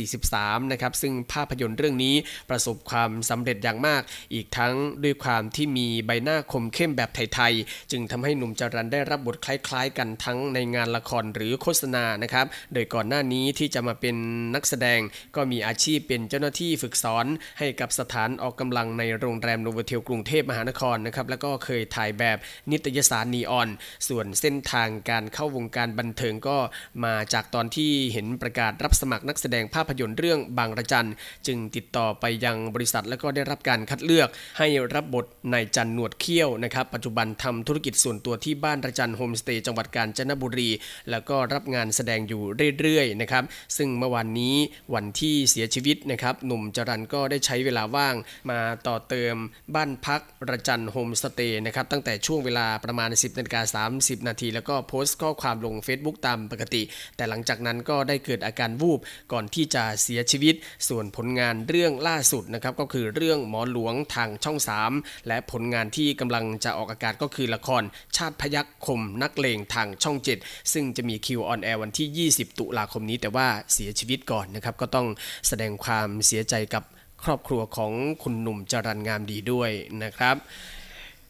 [0.09, 2.15] 2543 นะครับ ซึ่งภาพยนตร์เรื่องนี้
[2.51, 4.03] ประสบความสำเร็จอย่างมาก
[4.35, 14.17] อีกทั้งด้วยความที่มีใบหน้าคมเข้มแบบไทยๆ จึงทำให้หนุ่มจรันได้รับบทคล้ายๆ กันทั้งในงานละครหรือโฆษณานะครับ โดยก่อนหน้านี้ที่จะมาเป็น
[14.55, 15.01] นักแสดง
[15.37, 17.27] ก็มีอาชีพเป็นเจ้าหน้าที่ฝึกสอน
[17.59, 22.39] ให้กับสถานออกกำลังในโรงแรมโนเวเทลกรุงเทพมหานครนะครับแล้วก็เคยถ่ายแบบ
[22.71, 23.69] นิตยสารนีออน
[24.09, 26.59] ส่วนเส้นทางการเข้าวงการบันเทิงก็
[27.05, 31.09] มาจากตอนที่เห็นประกาศรับสมัครนักแสดงภาพยนตร์เรื่องบางระจัน
[31.47, 40.71] จึงติดต่อไปยังบริษัทแล้วก็ได้รับการคัดเลือกให้รับบทนายจันหนวดเขี้ยวนะครับ ปัจจุบันทำธุรกิจส่วนตัวที่บ้านระจันโฮมสเตย์จังหวัดกาญจนบุรี
[41.11, 42.43] แล้วก็รับงานแสดงอยู่
[42.81, 43.45] เรื่อยๆนะครับ
[43.77, 44.55] ซึ่งเมื่อวานนี้
[44.95, 48.15] วันที่เสียชีวิตนะครับ หนุ่มจรันก็ได้ใช้เวลาว่าง
[48.51, 49.35] มาต่อเติม
[49.75, 56.83] บ้านพักระจันโฮมสเตย์นะครับ ตั้งแต่ช่วงเวลาประมาณ 10นาฬิกา30 นาที แล้วก็โพสต์ข้อความลง Facebook ตามปกติ
[57.17, 59.01] แต่หลังจากนั้นก็ได้เกิดอาการวูบ
[59.33, 60.55] ก่อนที่จะเสียชีวิต
[60.89, 64.59] ส่วนผลงานเรื่องล่าสุดนะครับก็คือเรื่องหมอหลวงทางช่อง
[64.93, 67.83] 3 และผลงานที่กำลังจะออกอากาศก็คือละคร
[68.17, 75.07] ชาติพยัคฆ์คมนักเลงทางช่อง 7 ซึ่งจะมีคิว on air วันที่ 20 ตุลาคมนี้ แต่ว่าเสียชีวิตก่อนนะครับ ก็ต้อง
[75.49, 76.85] แสดงความเสียใจกับ
[77.25, 79.71] ครอบครัวของคุณหนุ่มจรันงามดีด้วย
[80.03, 80.37] นะครับ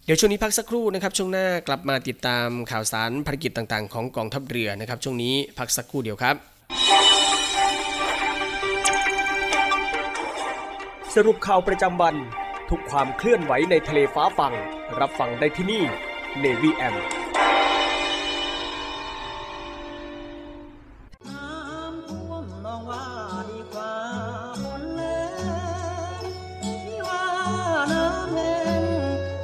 [0.05, 6.37] เดี๋ยวช่วงนี้พักสักครู่นะครับ ช่วงหน้ากลับมาติดตามข่าวสารภารกิจต่างๆ ของกองทัพเรือนะครับ ช่วงนี้พักสักครู่เดียวครับ
[11.15, 12.15] สรุปข่าวประจำวัน
[12.71, 14.55] ทุกความเคลื่อนไหวในทะเลฟ้าฟัง
[14.99, 15.83] รับฟังได้ที่นี่
[16.43, 16.97] Navy M
[21.29, 23.05] น้ำท่วมนองว่า
[23.51, 23.95] ดีกว่า
[24.65, 25.03] ฝนแร
[26.21, 26.23] ง
[26.63, 27.27] ที่ว่า
[27.93, 28.83] น้ำแห้ง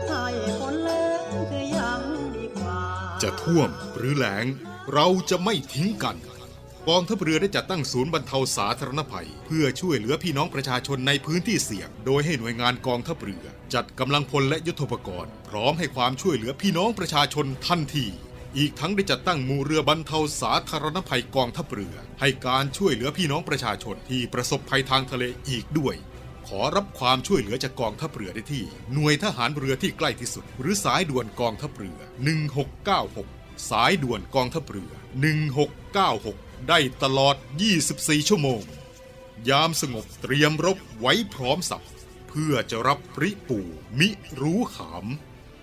[0.08, 0.24] ให้
[0.60, 1.30] ฝนแรง
[3.22, 4.44] จะท่วมหรือแหลง
[4.92, 6.16] เราจะไม่ทิ้งกัน
[6.88, 18.06] กองทัพเรือได้จัดตั้งศูนย์บรรเทาสาธารณภัย เพื่อช่วยเหลือพี่น้องประชาชนในพื้นที่เสี่ยง โดยให้หน่วยงานกองทัพเรือ จัดกำลังพลและยุทธปกรณ์ พร้อมให้ความช่วยเหลือพี่น้องประชาชนทันที
[18.56, 25.94] อีกทั้งได้จัดตั้งมูเรือบรรเทาสาธารณภัยกองทัพเรือ ให้การช่วยเหลือพี่น้องประชาชนที่ประสบภัยทางทะเลอีกด้วย
[26.46, 31.98] ขอรับความช่วยเหลือจากกองทัพเรือได้ที่ หน่วยทหารเรือที่ใกล้ที่สุด หรือสายด่วนกองทัพเรือ
[32.84, 34.92] 1696 สายด่วนกองทัพเรือ
[35.80, 37.36] 1696 ได้ตลอด
[37.82, 38.62] 24 ชั่วโมง
[39.50, 41.82] ยามสงบเตรียมรบไว้พร้อมสับ
[42.40, 43.58] พื่อจะรับปริปู
[43.98, 44.08] มิ
[44.40, 45.06] รู้ขาม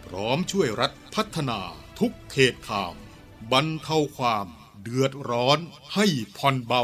[0.06, 1.60] พร้อมช่วยรัฐพัฒนา
[2.00, 2.96] ทุกเขตขาม
[3.52, 4.48] บรรเทาความ
[4.82, 5.60] เดือดร้อน
[5.94, 6.06] ให้
[6.38, 6.84] ผ่อนเบา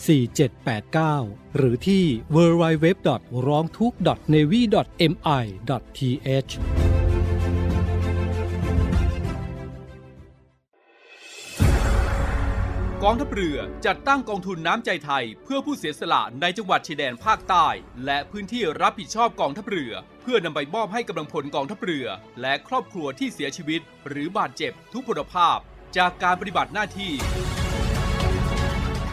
[0.00, 2.86] 4789 หรือที่ w w w
[3.48, 3.92] r o n g t h u k
[4.32, 4.62] n a v y
[5.12, 5.44] m i
[5.98, 6.00] t
[6.48, 6.52] h
[13.04, 17.66] กองทัพเรือจัดตั้งกองทุนน้ำใจไทย เพื่อผู้เสียสละในจังหวัดชายแดนภาคใต้
[18.04, 22.06] และพื้นที่รับผิดชอบกองทัพเรือ เพื่อนำไปมอบให้กำลังพลกองทัพเรือ
[22.40, 25.58] และครอบครัวที่เสียชีวิต หรือบาดเจ็บทุกพลภาพ
[25.96, 27.12] จากการปฏิบัติหน้าที่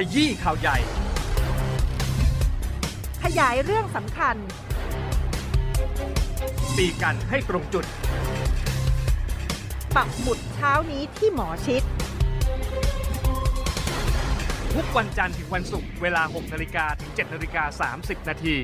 [0.00, 0.76] ขยี้ข่าวใหญ่
[3.22, 4.36] ขยายเรื่องสำคัญ
[6.76, 7.84] ตีกันให้ตรงจุด
[9.96, 11.82] ปักหมุดเช้านี้ที่หมอชิด
[14.74, 18.56] ทุกวันจันทร์ถึงวันศุกร์เวลา 6นาฬิกาถึง7นาฬิกา30 นาที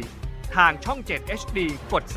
[0.57, 1.59] ทางช่อง 7 HD
[1.93, 2.15] กด 35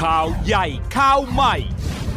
[0.00, 0.66] ข่าวใหญ่
[0.96, 1.56] ข่าวใหม่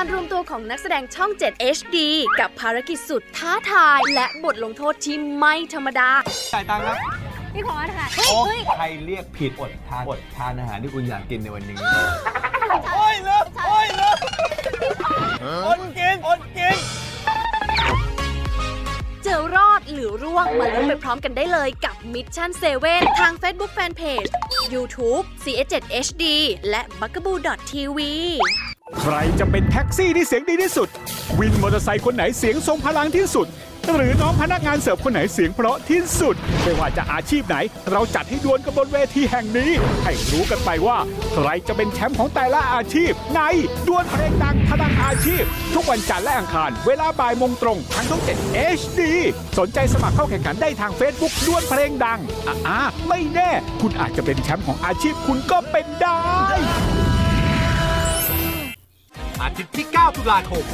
[0.00, 1.96] การรวมตัวของนักแสดงช่อง 7 HD
[2.40, 6.10] กับภารกิจสุดท้าทาย และบทลงโทษที่ไม่ธรรมดา
[6.52, 6.96] จ่ายตังค์ครับ
[7.54, 8.40] พี่ขอค่ะโอ้
[8.76, 11.76] ใครเรียกผิดอดทานอดทานอาหารที่คุณอยากกินในวันนี้
[12.94, 14.18] โอ้ยเลิกโอ้ยเลิก
[15.66, 22.50] อดกินอดกินเจะรอดหรือร่วงมาลุ้นไปพร้อมกันได้เลยกับ Mission
[22.84, 24.30] 7 ทาง Facebook Fanpage
[24.74, 25.74] YouTube CS7
[26.06, 26.24] HD
[26.70, 27.98] และ b u g a b o o TV
[29.00, 30.88] ใครจะเป็นแท็กซี่ที่เสียงดีที่สุด
[31.38, 33.46] วินมอเตอร์ไซค์คนไหนเสียงทรงพลังที่สุด
[33.96, 37.56] หรือน้องพนักงานเสิร์ฟคนไหนเสียงเพราะที่สุด ไม่ว่าจะอาชีพไหน
[37.90, 39.70] เราจัดให้ดวลกันบนเวทีแห่งนี้
[40.04, 40.98] ให้รู้กันไปว่า
[41.32, 43.40] ใครจะเป็นแชมป์ของแต่ละอาชีพ ใน
[43.88, 45.42] ดวลเพลงดังพลังอาชีพ
[45.74, 49.00] ทุกวันจันทร์และอังคาร เวลาบ่ายโมงตรงทางช่อง7 HD
[49.58, 52.18] สนใจสมัครเข้าแข่งขันได้ทาง Facebook ดวลเพลงดัง
[52.48, 53.50] อ่าๆไม่แน่
[53.82, 56.20] คุณอาจจะเป็นแชมป์ของอาชีพคุณก็เป็นได้
[59.42, 60.64] อาทิตย์ที่ 9 ตุลาคม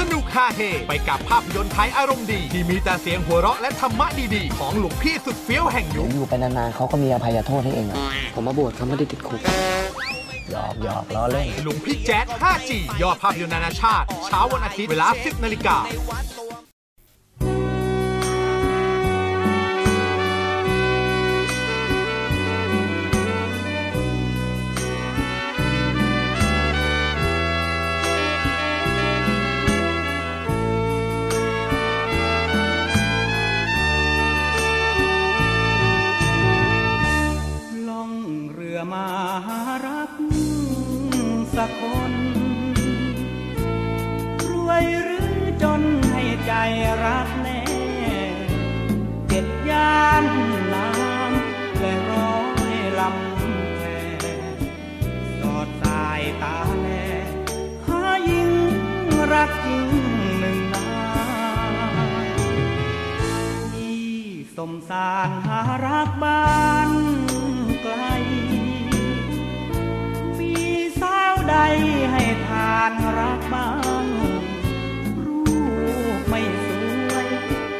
[0.00, 7.98] สนุกฮาเฮไปกับภาพยนตร์ไทยอารมณ์ดี ที่มีแต่เสียงหัวเราะและธรรมะดีๆ ของหลวงพี่สุดเฟี้ยวแห่งยุคอยู่ไปนานๆเขาก็มีอภัยโทษให้เองอะ
[8.34, 9.40] ผมมาบวชเขาไม่ได้ติดคุก
[10.50, 12.70] หยอกหยอกล้อเล่นหลวงพี่แจ๊ด 5G
[13.02, 15.76] ยอดภาพยนตร์นานาชาติ เช้าวันอาทิตย์เวลา 10นาฬิกา
[64.68, 66.44] มสารหารักบ้า
[66.88, 66.90] น
[67.82, 67.94] ไกล
[70.38, 70.54] มี
[71.00, 71.56] สาวใด
[72.10, 73.68] ให้ทานรักบ้า
[74.04, 74.06] ง
[75.24, 75.40] รู
[76.18, 76.68] ปไม่ส
[77.10, 77.28] วย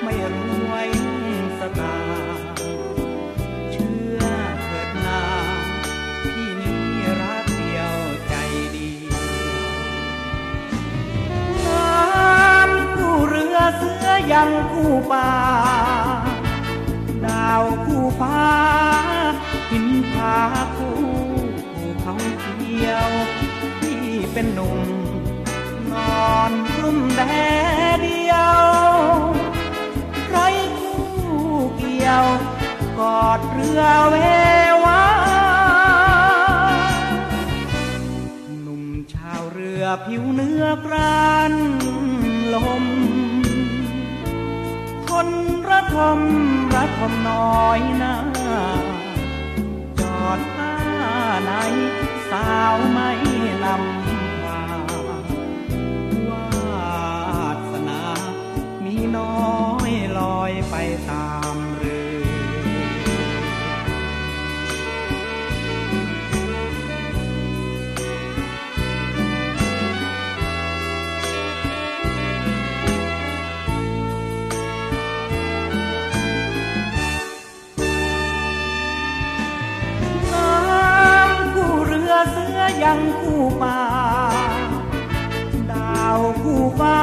[0.02, 0.36] ไม่ร
[0.70, 0.88] วย
[1.58, 2.44] สตาร์
[3.72, 4.24] เชื่อ
[4.62, 5.22] เถิดนา
[6.22, 6.84] พี่นี้
[7.22, 7.94] รักเดียว
[8.28, 8.34] ใจ
[8.76, 8.90] ดี
[11.64, 12.04] งา
[12.68, 15.30] มคู่เรือเสือยังคู่ป่า
[18.18, 18.44] ฟ้า
[19.70, 20.36] หินผา
[20.76, 20.98] คู่
[21.74, 23.10] ภูเขาเขียว
[23.80, 24.80] ที่เป็นหนุ่ม
[25.92, 25.94] น
[26.26, 27.22] อนกลุ่มแด
[27.96, 28.56] ดเดียว
[30.28, 30.36] ไร
[30.78, 31.02] คู่
[31.76, 32.26] เกี่ยว
[32.98, 34.16] กอดเรือเว
[34.84, 35.04] วา
[38.62, 41.52] หนุ่มชาวเรือผิวเนื้อกราน
[42.54, 42.84] ลม
[45.92, 46.20] ทม
[46.74, 48.14] ระทมน้อยนา
[50.00, 50.74] จอดท่า
[51.44, 51.52] ไหน
[52.30, 53.10] สาวไม่
[53.64, 54.62] ลำพา
[56.28, 58.02] วาสนา
[58.84, 59.46] มีน้อ
[59.90, 60.74] ยลอยไป
[61.08, 83.80] ตามังคู่ป่า
[85.70, 87.00] ดาวคู่ฟ้า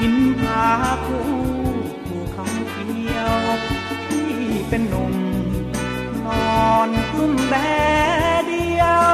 [0.00, 0.64] หินผา
[1.06, 1.26] คู่
[2.06, 3.36] ภูเขาเขียว
[4.08, 4.30] ที่
[4.68, 5.14] เป็นหนุ่ม
[6.24, 6.26] น
[6.64, 7.54] อนกุ้มแบ
[8.46, 9.06] เดียว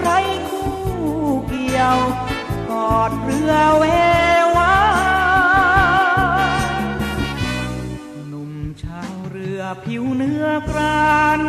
[0.00, 0.08] ไร
[0.48, 0.72] คู่
[1.48, 1.98] เกี่ยว
[2.70, 3.84] กอดเรือเว
[4.56, 4.76] วา
[8.28, 11.42] หนุ่มชาวเรือผิวเนื้อกราน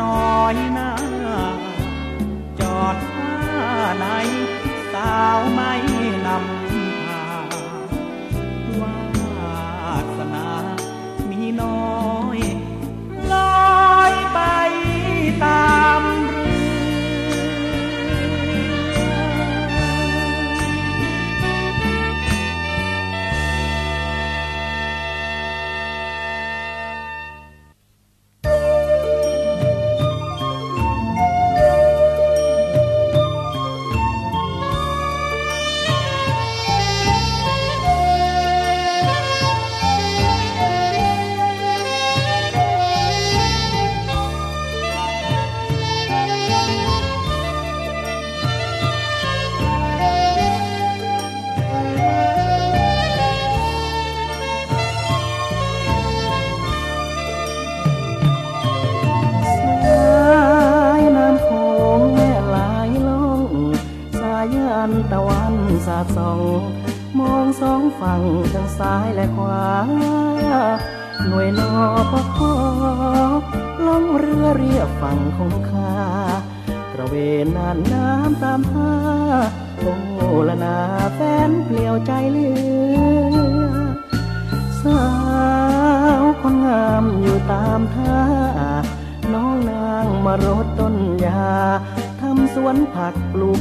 [0.00, 0.92] น้อยหน้า
[2.60, 3.34] จอดท่า
[3.98, 4.06] ไหน
[4.92, 5.72] สาวไม่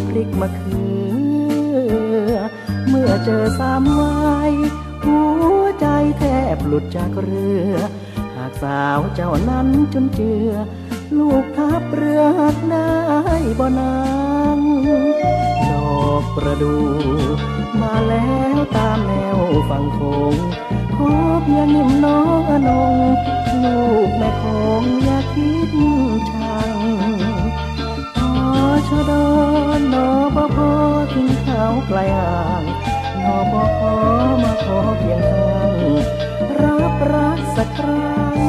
[0.07, 0.83] พริกมะเขื
[2.31, 2.35] อ
[2.87, 4.53] เมื่อเจอสามวัย
[5.05, 5.19] หั
[5.61, 5.87] วใจ
[6.17, 6.23] แท
[6.55, 7.73] บหลุดจากเรือ
[8.35, 10.51] หากสาวเจ้านั้นจนเจือ
[11.17, 12.91] ลูกทับเรือหักได้
[13.59, 13.97] บ่นา
[14.57, 14.59] ง
[15.69, 15.71] ด
[16.01, 16.75] อกประดู
[17.81, 19.37] มาแล้วตามแนว
[19.69, 19.99] ฝั่งโข
[20.33, 20.35] ง
[20.95, 21.11] ขอ
[21.43, 22.95] เพียงนิ่มน้องอนง
[23.63, 24.43] ลูกแม่ค
[24.81, 25.71] งอย่าคิด
[26.29, 26.31] ช
[29.93, 30.71] นอนนอพอ
[31.13, 32.63] ถึงเขาไกลห่าง
[33.23, 33.93] นอปพอ
[34.43, 35.79] มาขอเพียงข้าง
[36.61, 38.39] รับรักสักครั้ง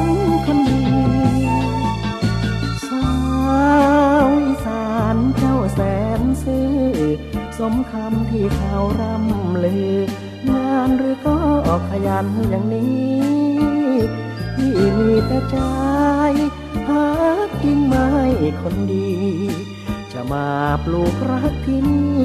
[0.45, 0.83] คนดี
[2.87, 3.09] สา
[4.25, 5.79] วอีสานเจ้าแส
[6.19, 6.71] นซื่อ
[7.57, 9.97] สมคำที่เขาร่ำลือ
[10.49, 11.37] งานหรือก็
[11.89, 13.41] ขยันอย่างนี้
[14.55, 15.57] ที่มีแต่ใจ
[16.87, 17.05] หา
[17.61, 18.09] กิ่งไม้
[18.61, 19.11] คนดี
[20.23, 20.49] จะมา
[20.85, 22.23] ปลูกรักที่นี่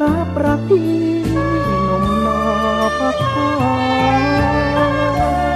[0.00, 0.94] รับรักที่
[1.88, 2.40] นมนอ
[2.98, 3.00] ป
[3.30, 3.48] คอ
[5.54, 5.55] น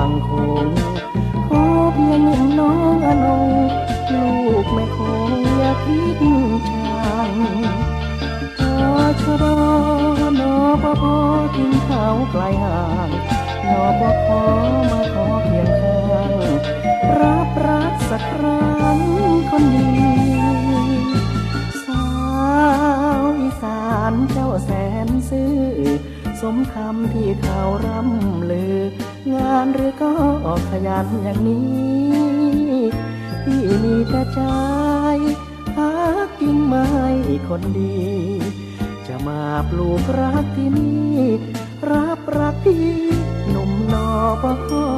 [0.00, 0.30] ฝั่งโข
[0.64, 0.66] ง
[1.48, 3.50] ขอเพียงหนึ่งน้องอนง
[4.12, 4.28] ลู
[4.62, 6.22] กแม่คงอย่าคิด
[6.70, 7.32] ชัง
[8.58, 8.74] พอ
[9.22, 9.60] ชะรอ
[10.40, 11.16] นอปพอ
[11.54, 13.10] ทิ้งเขาไกลห่าง
[13.70, 14.42] นอปพอ
[14.90, 16.32] มาขอเพียงข้าง
[17.20, 18.98] รับรักสักครั้ง
[19.50, 19.90] คนดี
[21.86, 22.06] สา
[23.20, 24.70] วอีสานเจ้าแส
[25.06, 25.56] นซื่อ
[26.40, 28.78] สมคำที่เขาร่ำลือ
[29.32, 30.12] งานหรือก็
[30.46, 32.78] ออกขยันอย่างนี้
[33.44, 34.40] ที่มีแต่ใจ
[35.76, 35.90] หา
[36.40, 36.88] กิ่งไม้
[37.48, 37.98] คนดี
[39.06, 41.16] จะมาปลูกรักที่นี่
[41.92, 42.90] รับรักพี่
[43.50, 44.08] หนุ่มนอ
[44.42, 44.97] ปคออ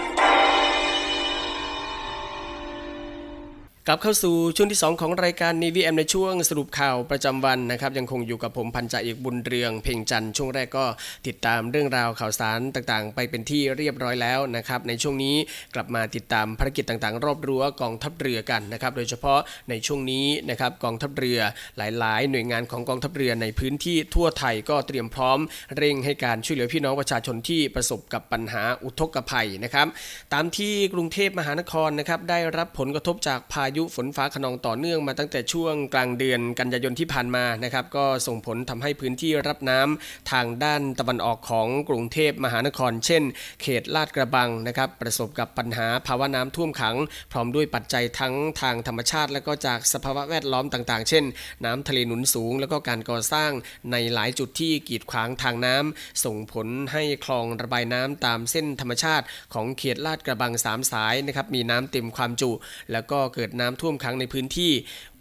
[3.87, 10.85] กลับเข้าสู่ช่วงที่ 2 ของรายการ Navy M ในช่วงสรุปข่าวประจำวันนะครับยังคงอยู่กับผมพันจ่าเอกบุญเรือง เพ่งจันทร์ช่วงแรกก็
[11.27, 15.35] ติดตามเรื่องราวข่าวสารต่างๆ ไปเป็นที่เรียบร้อยแล้วนะครับในช่วงนี้
[15.75, 21.39] กลับมาติดตามภารกิจต่างๆ รอบรั้วกองทัพเรือกันนะครับโดยเฉพาะในช่วงนี้นะครับกองทัพเรือ
[21.77, 25.39] หลาย ๆ หน่วยงานของกองทัพเรือในพื้นที่ทั่วไทยก็เตรียมพร้อม
[25.77, 29.87] เร่งให้การช่วยเหลือพี่น้องประชาชนที่ประสบกับปัญหาอุทกภัยนะครับ
[30.33, 43.23] ตามที่กรุงเทพมหานครนะครับได้รับผลกระทบจากพายุฝนฟ้าขนองต่อเนื่องมาตั้งแต่ช่วงกลางเดือนกันยายนที่ผ่านมานะครับก็ส่งผลทำให้พื้นที่รับน้ำทางด้านตะวันออกของกรุงเทพมหานคร เช่น
[43.61, 46.95] เขตลาดกระบังนะครับประสบกับปัญหาภาวะน้ำท่วมขัง
[47.31, 51.23] พร้อมด้วยปัจจัยทั้งทางธรรมชาติ และก็จากสภาวะแวดล้อมต่างๆ เช่น
[51.65, 53.51] น้ำทะเลหนุนสูง แล้วก็การก่อสร้าง
[53.91, 62.51] ในหลายจุดที่กีดขวางทางน้ำส่งผลให้คลองระบายน้ำตามเส้นธรรมชาติ ของเขตลาดกระบังสามสายนะครับมีน้ำเต็มความจุ
[62.91, 64.71] แล้วก็เกิดน้ำท่วมขังในพื้นที่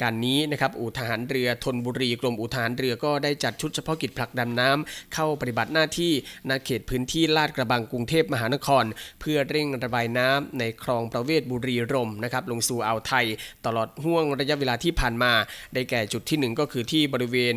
[0.03, 6.13] การนี้นะครับอู่ทหารเรือธนบุรีกรมอู่ทหารเรือก็ได้จัดชุดเฉพาะกิจผลักดันน้ำเข้าปฏิบัติหน้าที่
[6.49, 8.85] ณเขตพื้นที่ลาดกระบังกรุงเทพมหานคร
[9.21, 13.27] เพื่อเร่งระบายน้ำในคลองประเวศบุรีรมนะครับลงสู่อ่าวไทย
[13.67, 15.33] ตลอดห่วงระยะเวลาที่ผ่านมา
[15.75, 17.55] ได้แก่จุดที่ 1 ก็คือที่บริเวณ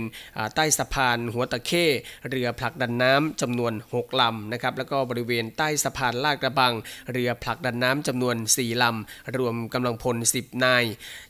[0.55, 1.86] ใต้สะพาน หัวตะเข้
[2.29, 6.73] เรือผลักดันน้ำจำนวน 6 ลำนะครับแล้วก็บริเวณใต้สะพานลาดกระบัง
[7.11, 10.72] เรือผลักดันน้ำจำนวน 4 ลำ รวมกำลังพล 10 นาย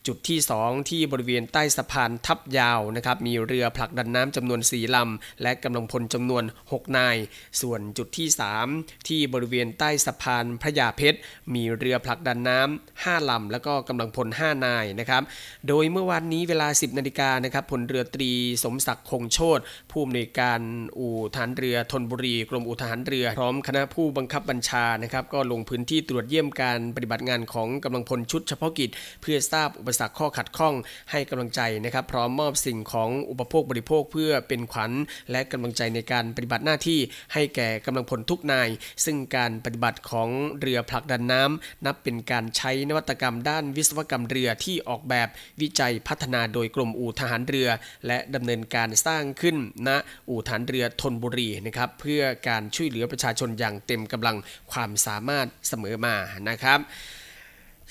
[0.07, 7.17] จุดที่ 2 ที่บริเวณใต้สะพานทับยาวนะครับมีเรือผลักดันน้ำจำนวน 4ลำ และกำลังพลจำนวน 6 นาย
[7.61, 8.27] ส่วนจุดที่
[8.67, 11.19] 3 ที่บริเวณใต้สะพานพระยาเพชร
[11.53, 15.23] มีเรือผลักดันน้ำ5ลำ แล้วก็กำลังพล 5 นายนะครับ
[15.67, 18.31] โดยเมื่อวานนี้เวลา 10นาฬิกานะครับพลเรือตรี
[18.63, 19.59] สมศักดิ์คงโชต
[19.91, 20.59] ผู้อำนวยการ
[20.97, 28.89] อู่ทหารเรือธนบุรีกรมอู่ทหารเรือ พร้อมคณะผู้บังคับบัญชานะครับก็ลงพื้นที่ตรวจเยี่ยมการปฏิบัติงานของกำลังพลชุดเฉพาะกิจ
[29.21, 30.75] เพื่อื่อทราบอุปสรรคข้อขัดข้อง
[31.11, 34.91] ให้กำลังใจนะครับพร้อมมอบสิ่งของอุปโภคบริโภคเพื่อเป็นขวัญ
[35.31, 36.99] และกำลังใจในการปฏิบัติหน้าที่
[37.33, 38.69] ให้แก่กำลังพลทุกนาย
[39.05, 40.29] ซึ่งการปฏิบัติของ
[40.59, 45.27] เรือผลักดันน้ำนับเป็นการใช้นวัตกรรมด้านวิศวกรรมเรือที่ออกแบบ
[45.61, 47.69] วิจัยพัฒนาโดยกรมอู่ทหารเรือ
[48.07, 49.55] และดำเนินการสร้างขึ้น
[49.87, 49.89] ณ
[50.29, 54.37] อู่ทหารเรือธนบุรีนะครับเพื่อการช่วยเหลือประชาชนอย่างเต็มกำลัง
[54.71, 56.15] ความสามารถเสมอมา
[56.49, 56.79] นะครับ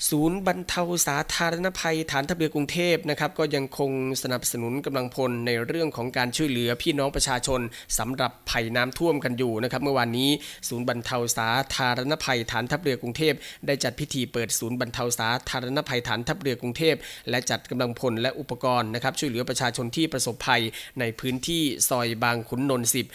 [0.09, 3.91] ศูนย์บรรเทาสาธารณภัยฐานทัพเรือกรุงเทพนะครับก็ยังคง
[4.23, 7.61] สนับสนุนกำลังพลในเรื่องของการช่วยเหลือพี่น้องประชาชน
[7.99, 10.29] สำหรับภัยน้ำท่วมกันอยู่นะครับเมื่อวานนี้
[10.67, 13.33] ศูนย์บรรเทาสาธารณภัยฐานทัพเรือกรุงเทพ
[13.67, 16.95] ได้จัดพิธีเปิดศูนย์บรรเทาสาธารณภัยฐานทัพเรือกรุงเทพ
[17.29, 20.61] และจัดกำลังพลและอุปกรณ์นะครับช่วยเหลือประชาชนที่ประสบภัย
[20.99, 23.05] ในพื้นที่ซอยบางขุนนนท์สิบ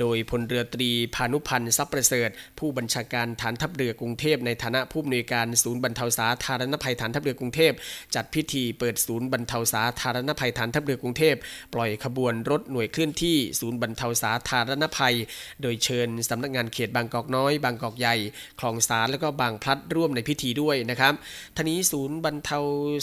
[0.00, 2.28] โดยพลเรือตรีพานุพันธ์ทรัพย์ประเสริฐ
[2.58, 7.72] ผู้บัญชาการฐานทัพเรือกรุงเทพในฐานะผู้อำนวยการศูนย์บรรเทาสาธารณภัยฐานทัพเรือกรุงเทพ
[8.14, 11.34] จัดพิธีเปิดศูนย์บรรเทาสาธารณภัยฐานทัพเรือกรุงเทพ
[11.74, 15.14] ปล่อยขบวนรถหน่วยเคลื่อนที่ศูนย์บรรเทาสาธารณภัย
[15.62, 18.16] โดยเชิญสำนักงานเขตบางกอกน้อย บางกอกใหญ่
[18.60, 21.14] คลองสารและก็บางพลัดร่วมในพิธีด้วยนะครับ
[21.56, 22.58] ทนี้ศูนย์บรรเทา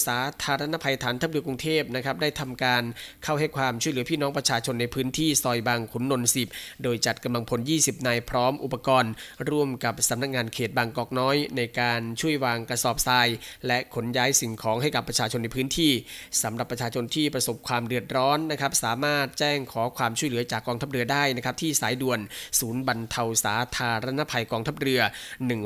[0.07, 2.83] สาธารณภัยฐานทัพเรือกรุงเทพนะครับได้ทำการ
[3.23, 6.47] เข้าให้ความช่วยเหลือพี่น้องประชาชนในพื้นที่ซอยบางขุนนนท์สิบ
[6.83, 9.11] โดยจัดกำลังพล 20 นายพร้อมอุปกรณ์
[9.49, 13.14] ร่วมกับสำนักงานเขตบางกอกน้อย ในการช่วยวางกระสอบทราย
[13.67, 15.91] และขนย้ายสิ่งของให้กับประชาชนในพื้นที่
[16.43, 22.19] สำหรับประชาชนที่ประสบความเดือดร้อนนะครับ สามารถแจ้งขอความช่วยเหลือจากกองทัพเรือได้นะครับที่สายด่วน
[22.59, 25.01] ศูนย์บรรเทาสาธารณภัยกองทัพเรือ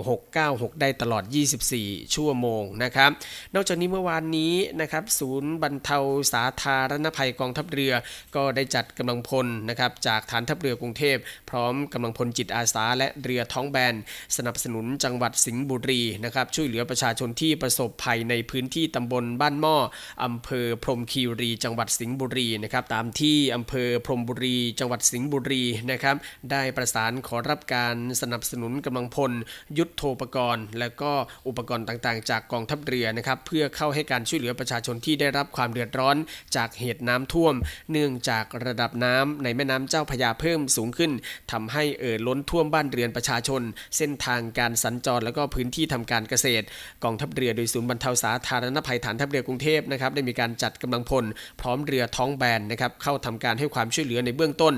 [0.08, 1.24] 1696 ได้ตลอด
[1.70, 3.12] 24 ชั่วโมงนะครับ
[3.56, 5.98] นอกจากนี้เมื่อวานนี้นะครับ ศูนย์บรรเทา
[6.34, 7.94] สาธารณภัยกองทัพเรือ
[8.36, 11.18] ก็ได้จัดกำลังพลนะครับจากฐานทัพเรือกรุงเทพ
[11.50, 13.96] พร้อมกำลังพลจิตอาสาและเรือท้องแบน
[14.38, 19.78] สนับสนุนจังหวัดสิงห์บุรีนะครับช่วยเหลือประชาชนที่ประสบภัยในพื้นที่ตำบลบ้านหม้อ
[20.24, 26.16] อำเภอพรมคีรี จังหวัดสิงห์บุรีนะครับตามที่อำเภอพรมบุรี จังหวัดสิงห์บุรีนะครับ
[26.52, 29.32] ได้ประสานขอรับการสนับสนุนกำลังพล
[29.78, 31.12] ยุทธโธปกรณ์ และก็
[31.48, 36.18] อุปกรณ์ต่างๆ จากกองทัพเรือนะครับเพื่อเข้าให้การช่วยเหลือประชาชนที่ได้รับความเดือดร้อน
[36.56, 37.56] จากเหตุน้ำท่วม
[37.92, 41.12] เนื่องจากระดับน้ำในแม่น้ำเจ้าพยาเพิ่มสูงขึ้น
[41.52, 43.62] ทำให้เอ่อล้นท่วมบ้านเรือนประชาชน
[43.98, 46.66] เส้นทางการสัญจรและก็พื้นที่ทำการเกษตร
[47.04, 51.26] กองทัพพเรือโดยศูนย์บรรเทาสาธารณภัยฐานทัพเรือกรุงเทพนะครับได้มีการจัดกำลังพล
[51.62, 54.74] พร้อมเรือท้องแบนนะครับเข้าทำการให้ความช่วยเหลือในเบื้องต้น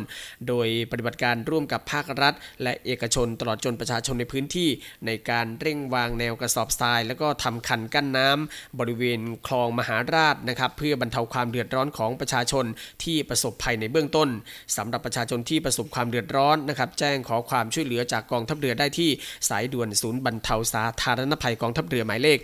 [0.47, 2.33] โดยปฏิบัติการร่วมกับภาครัฐ
[2.63, 4.69] และเอกชนตลอดจนประชาชนในพื้นที่
[5.05, 12.65] ในการเร่งวางแนวกระสอบทราย แล้วก็ทำคันกั้นน้ำบริเวณคลองมหาราชนะครับเพื่อบรรเทาความเดือดร้อนของประชาชน
[13.03, 14.29] ที่ประสบภัยในเบื้องต้น
[14.77, 19.09] สำหรับประชาชนที่ประสบความเดือดร้อนนะครับแจ้งขอความช่วยเหลือจากกองทัพเรือได้ที่
[19.49, 22.37] สายด่วนศูนย์บรรเทาสาธารณภัยกองทัพเรือหมายเลข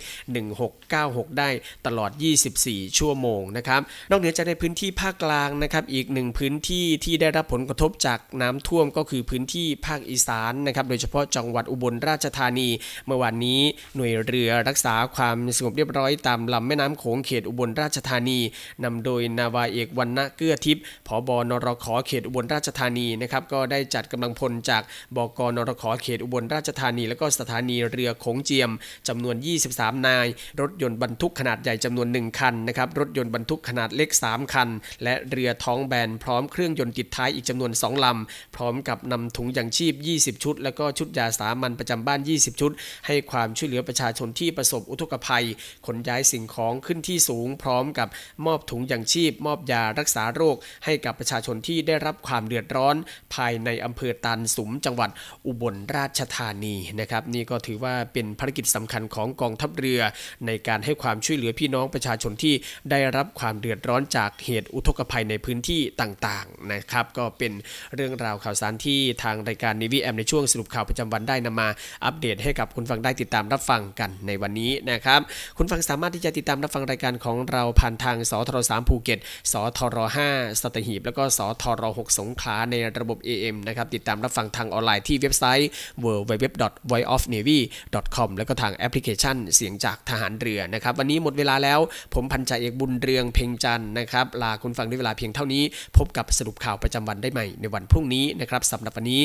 [0.66, 1.48] 1696 ได้
[1.86, 2.10] ตลอด
[2.54, 3.80] 24 ชั่วโมงนะครับ
[4.10, 12.68] นอกเหนือจากในพื้นที่ภาคกลางนะครับ อีกหนึ่งพื้นที่ที่ได้รับผลกระทบจากน้ำท่วมก็คือพื้นที่ภาคอีสานนะครับ โดยเฉพาะจังหวัดอุบลราชธานี
[13.06, 13.60] เมื่อวานนี้
[13.96, 18.38] หน่วยเรือรักษาความสงบเรียบร้อยตามลำแม่น้ำโขงเขตอุบลราชธานี
[18.84, 24.82] นำโดยนาวาเอกวันณะเกื้อทิพย์ผบนรขเขตอุบลราชธานีนะครับ ก็ได้จัดกำลังพลจาก
[25.16, 28.70] บกนรขเขตอุบลราชธานี และก็สถานีเรือโขงเจียม
[29.08, 29.36] จำนวน
[29.66, 30.26] 23นาย
[30.60, 34.68] รถยนต์บรรทุกขนาดใหญ่จำนวน 1 คันนะครับรถยนต์บรรทุกขนาดเล็ก 3 คัน
[35.02, 42.72] และเรือท้องแบนพร้อมเครื่องยนต์ติดท้ายอีกจำนวน 2 ลำ พร้อมกับนำถุงยางชีพ 20 ชุด แล้วก็ชุดยาสามัญประจำบ้าน 20 ชุด
[43.06, 45.44] ให้ความช่วยเหลือประชาชนที่ประสบอุทกภัย
[45.86, 48.08] ขนย้ายสิ่งของขึ้นที่สูง พร้อมกับ
[48.46, 52.96] มอบถุงยางชีพ มอบยารักษาโรค ให้กับประชาชนที่ได้รับความเดือดร้อน
[53.34, 55.10] ภายในอำเภอตานสุมจังหวัด
[55.46, 60.00] อุบลราชธานีนะครับนี่ก็ถือว่าเป็นภารกิจสำคัญของกองทัพเรือ
[60.46, 62.54] ในการให้ความช่วยเหลือพี่น้องประชาชนที่
[62.90, 67.52] ได้รับความเดือดร้อนจากเหตุอุทกภัยในพื้นที่ต่างๆนะครับ ก็เป็น
[67.94, 71.68] เรื่องราวข่าวสารที่ทางรายการนีวีแอมในช่วงสรุปข่าวประจำวันได้นำมา
[72.04, 75.20] อัปเดตให้กับคุณฟังได้ติดตามรับฟังกันในวันนี้นะครับ
[75.56, 79.18] คุณฟังสามารถที่จะติดตามรับฟังรายการของเราผ่านทางสทร3ภูเก็ต
[79.52, 79.98] สทร
[80.30, 85.68] 5สัตหีบ แล้วก็สทร6สงขลาในระบบ AM นะครับ ติดตามรับฟังทางออนไลน์ที่เว็บไซต์
[86.04, 91.80] www.voiceofnavy.com แล้วก็ทางแอปพลิเคชันเสียงจากทหารเรือนะครับ วันนี้หมดเวลาแล้ว
[92.14, 95.62] ผมพันจ่าเอกบุญเรืองเพ่งจันทร์นะครับ ลาคุณฟังด้วยเวลาเพียงเท่านี้
[95.96, 99.22] พบกับสรุปข่าวประจำวันได้ใหม่ในวันพรุ่งนี้นะครับสำหรับวันนี้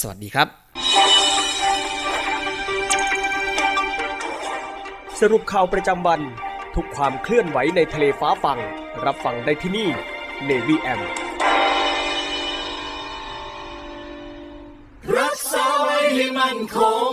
[0.00, 0.48] สวัสดีครับ
[5.20, 6.20] สรุปข่าวประจำวัน
[6.74, 8.58] ทุกความเคลื่อนไหวในทะเลฟ้าฟัง
[9.04, 9.88] รับฟังได้ที่นี่
[10.48, 11.00] Navy M
[15.18, 16.78] รักษาไว้ให้มั่นค
[17.10, 17.12] ง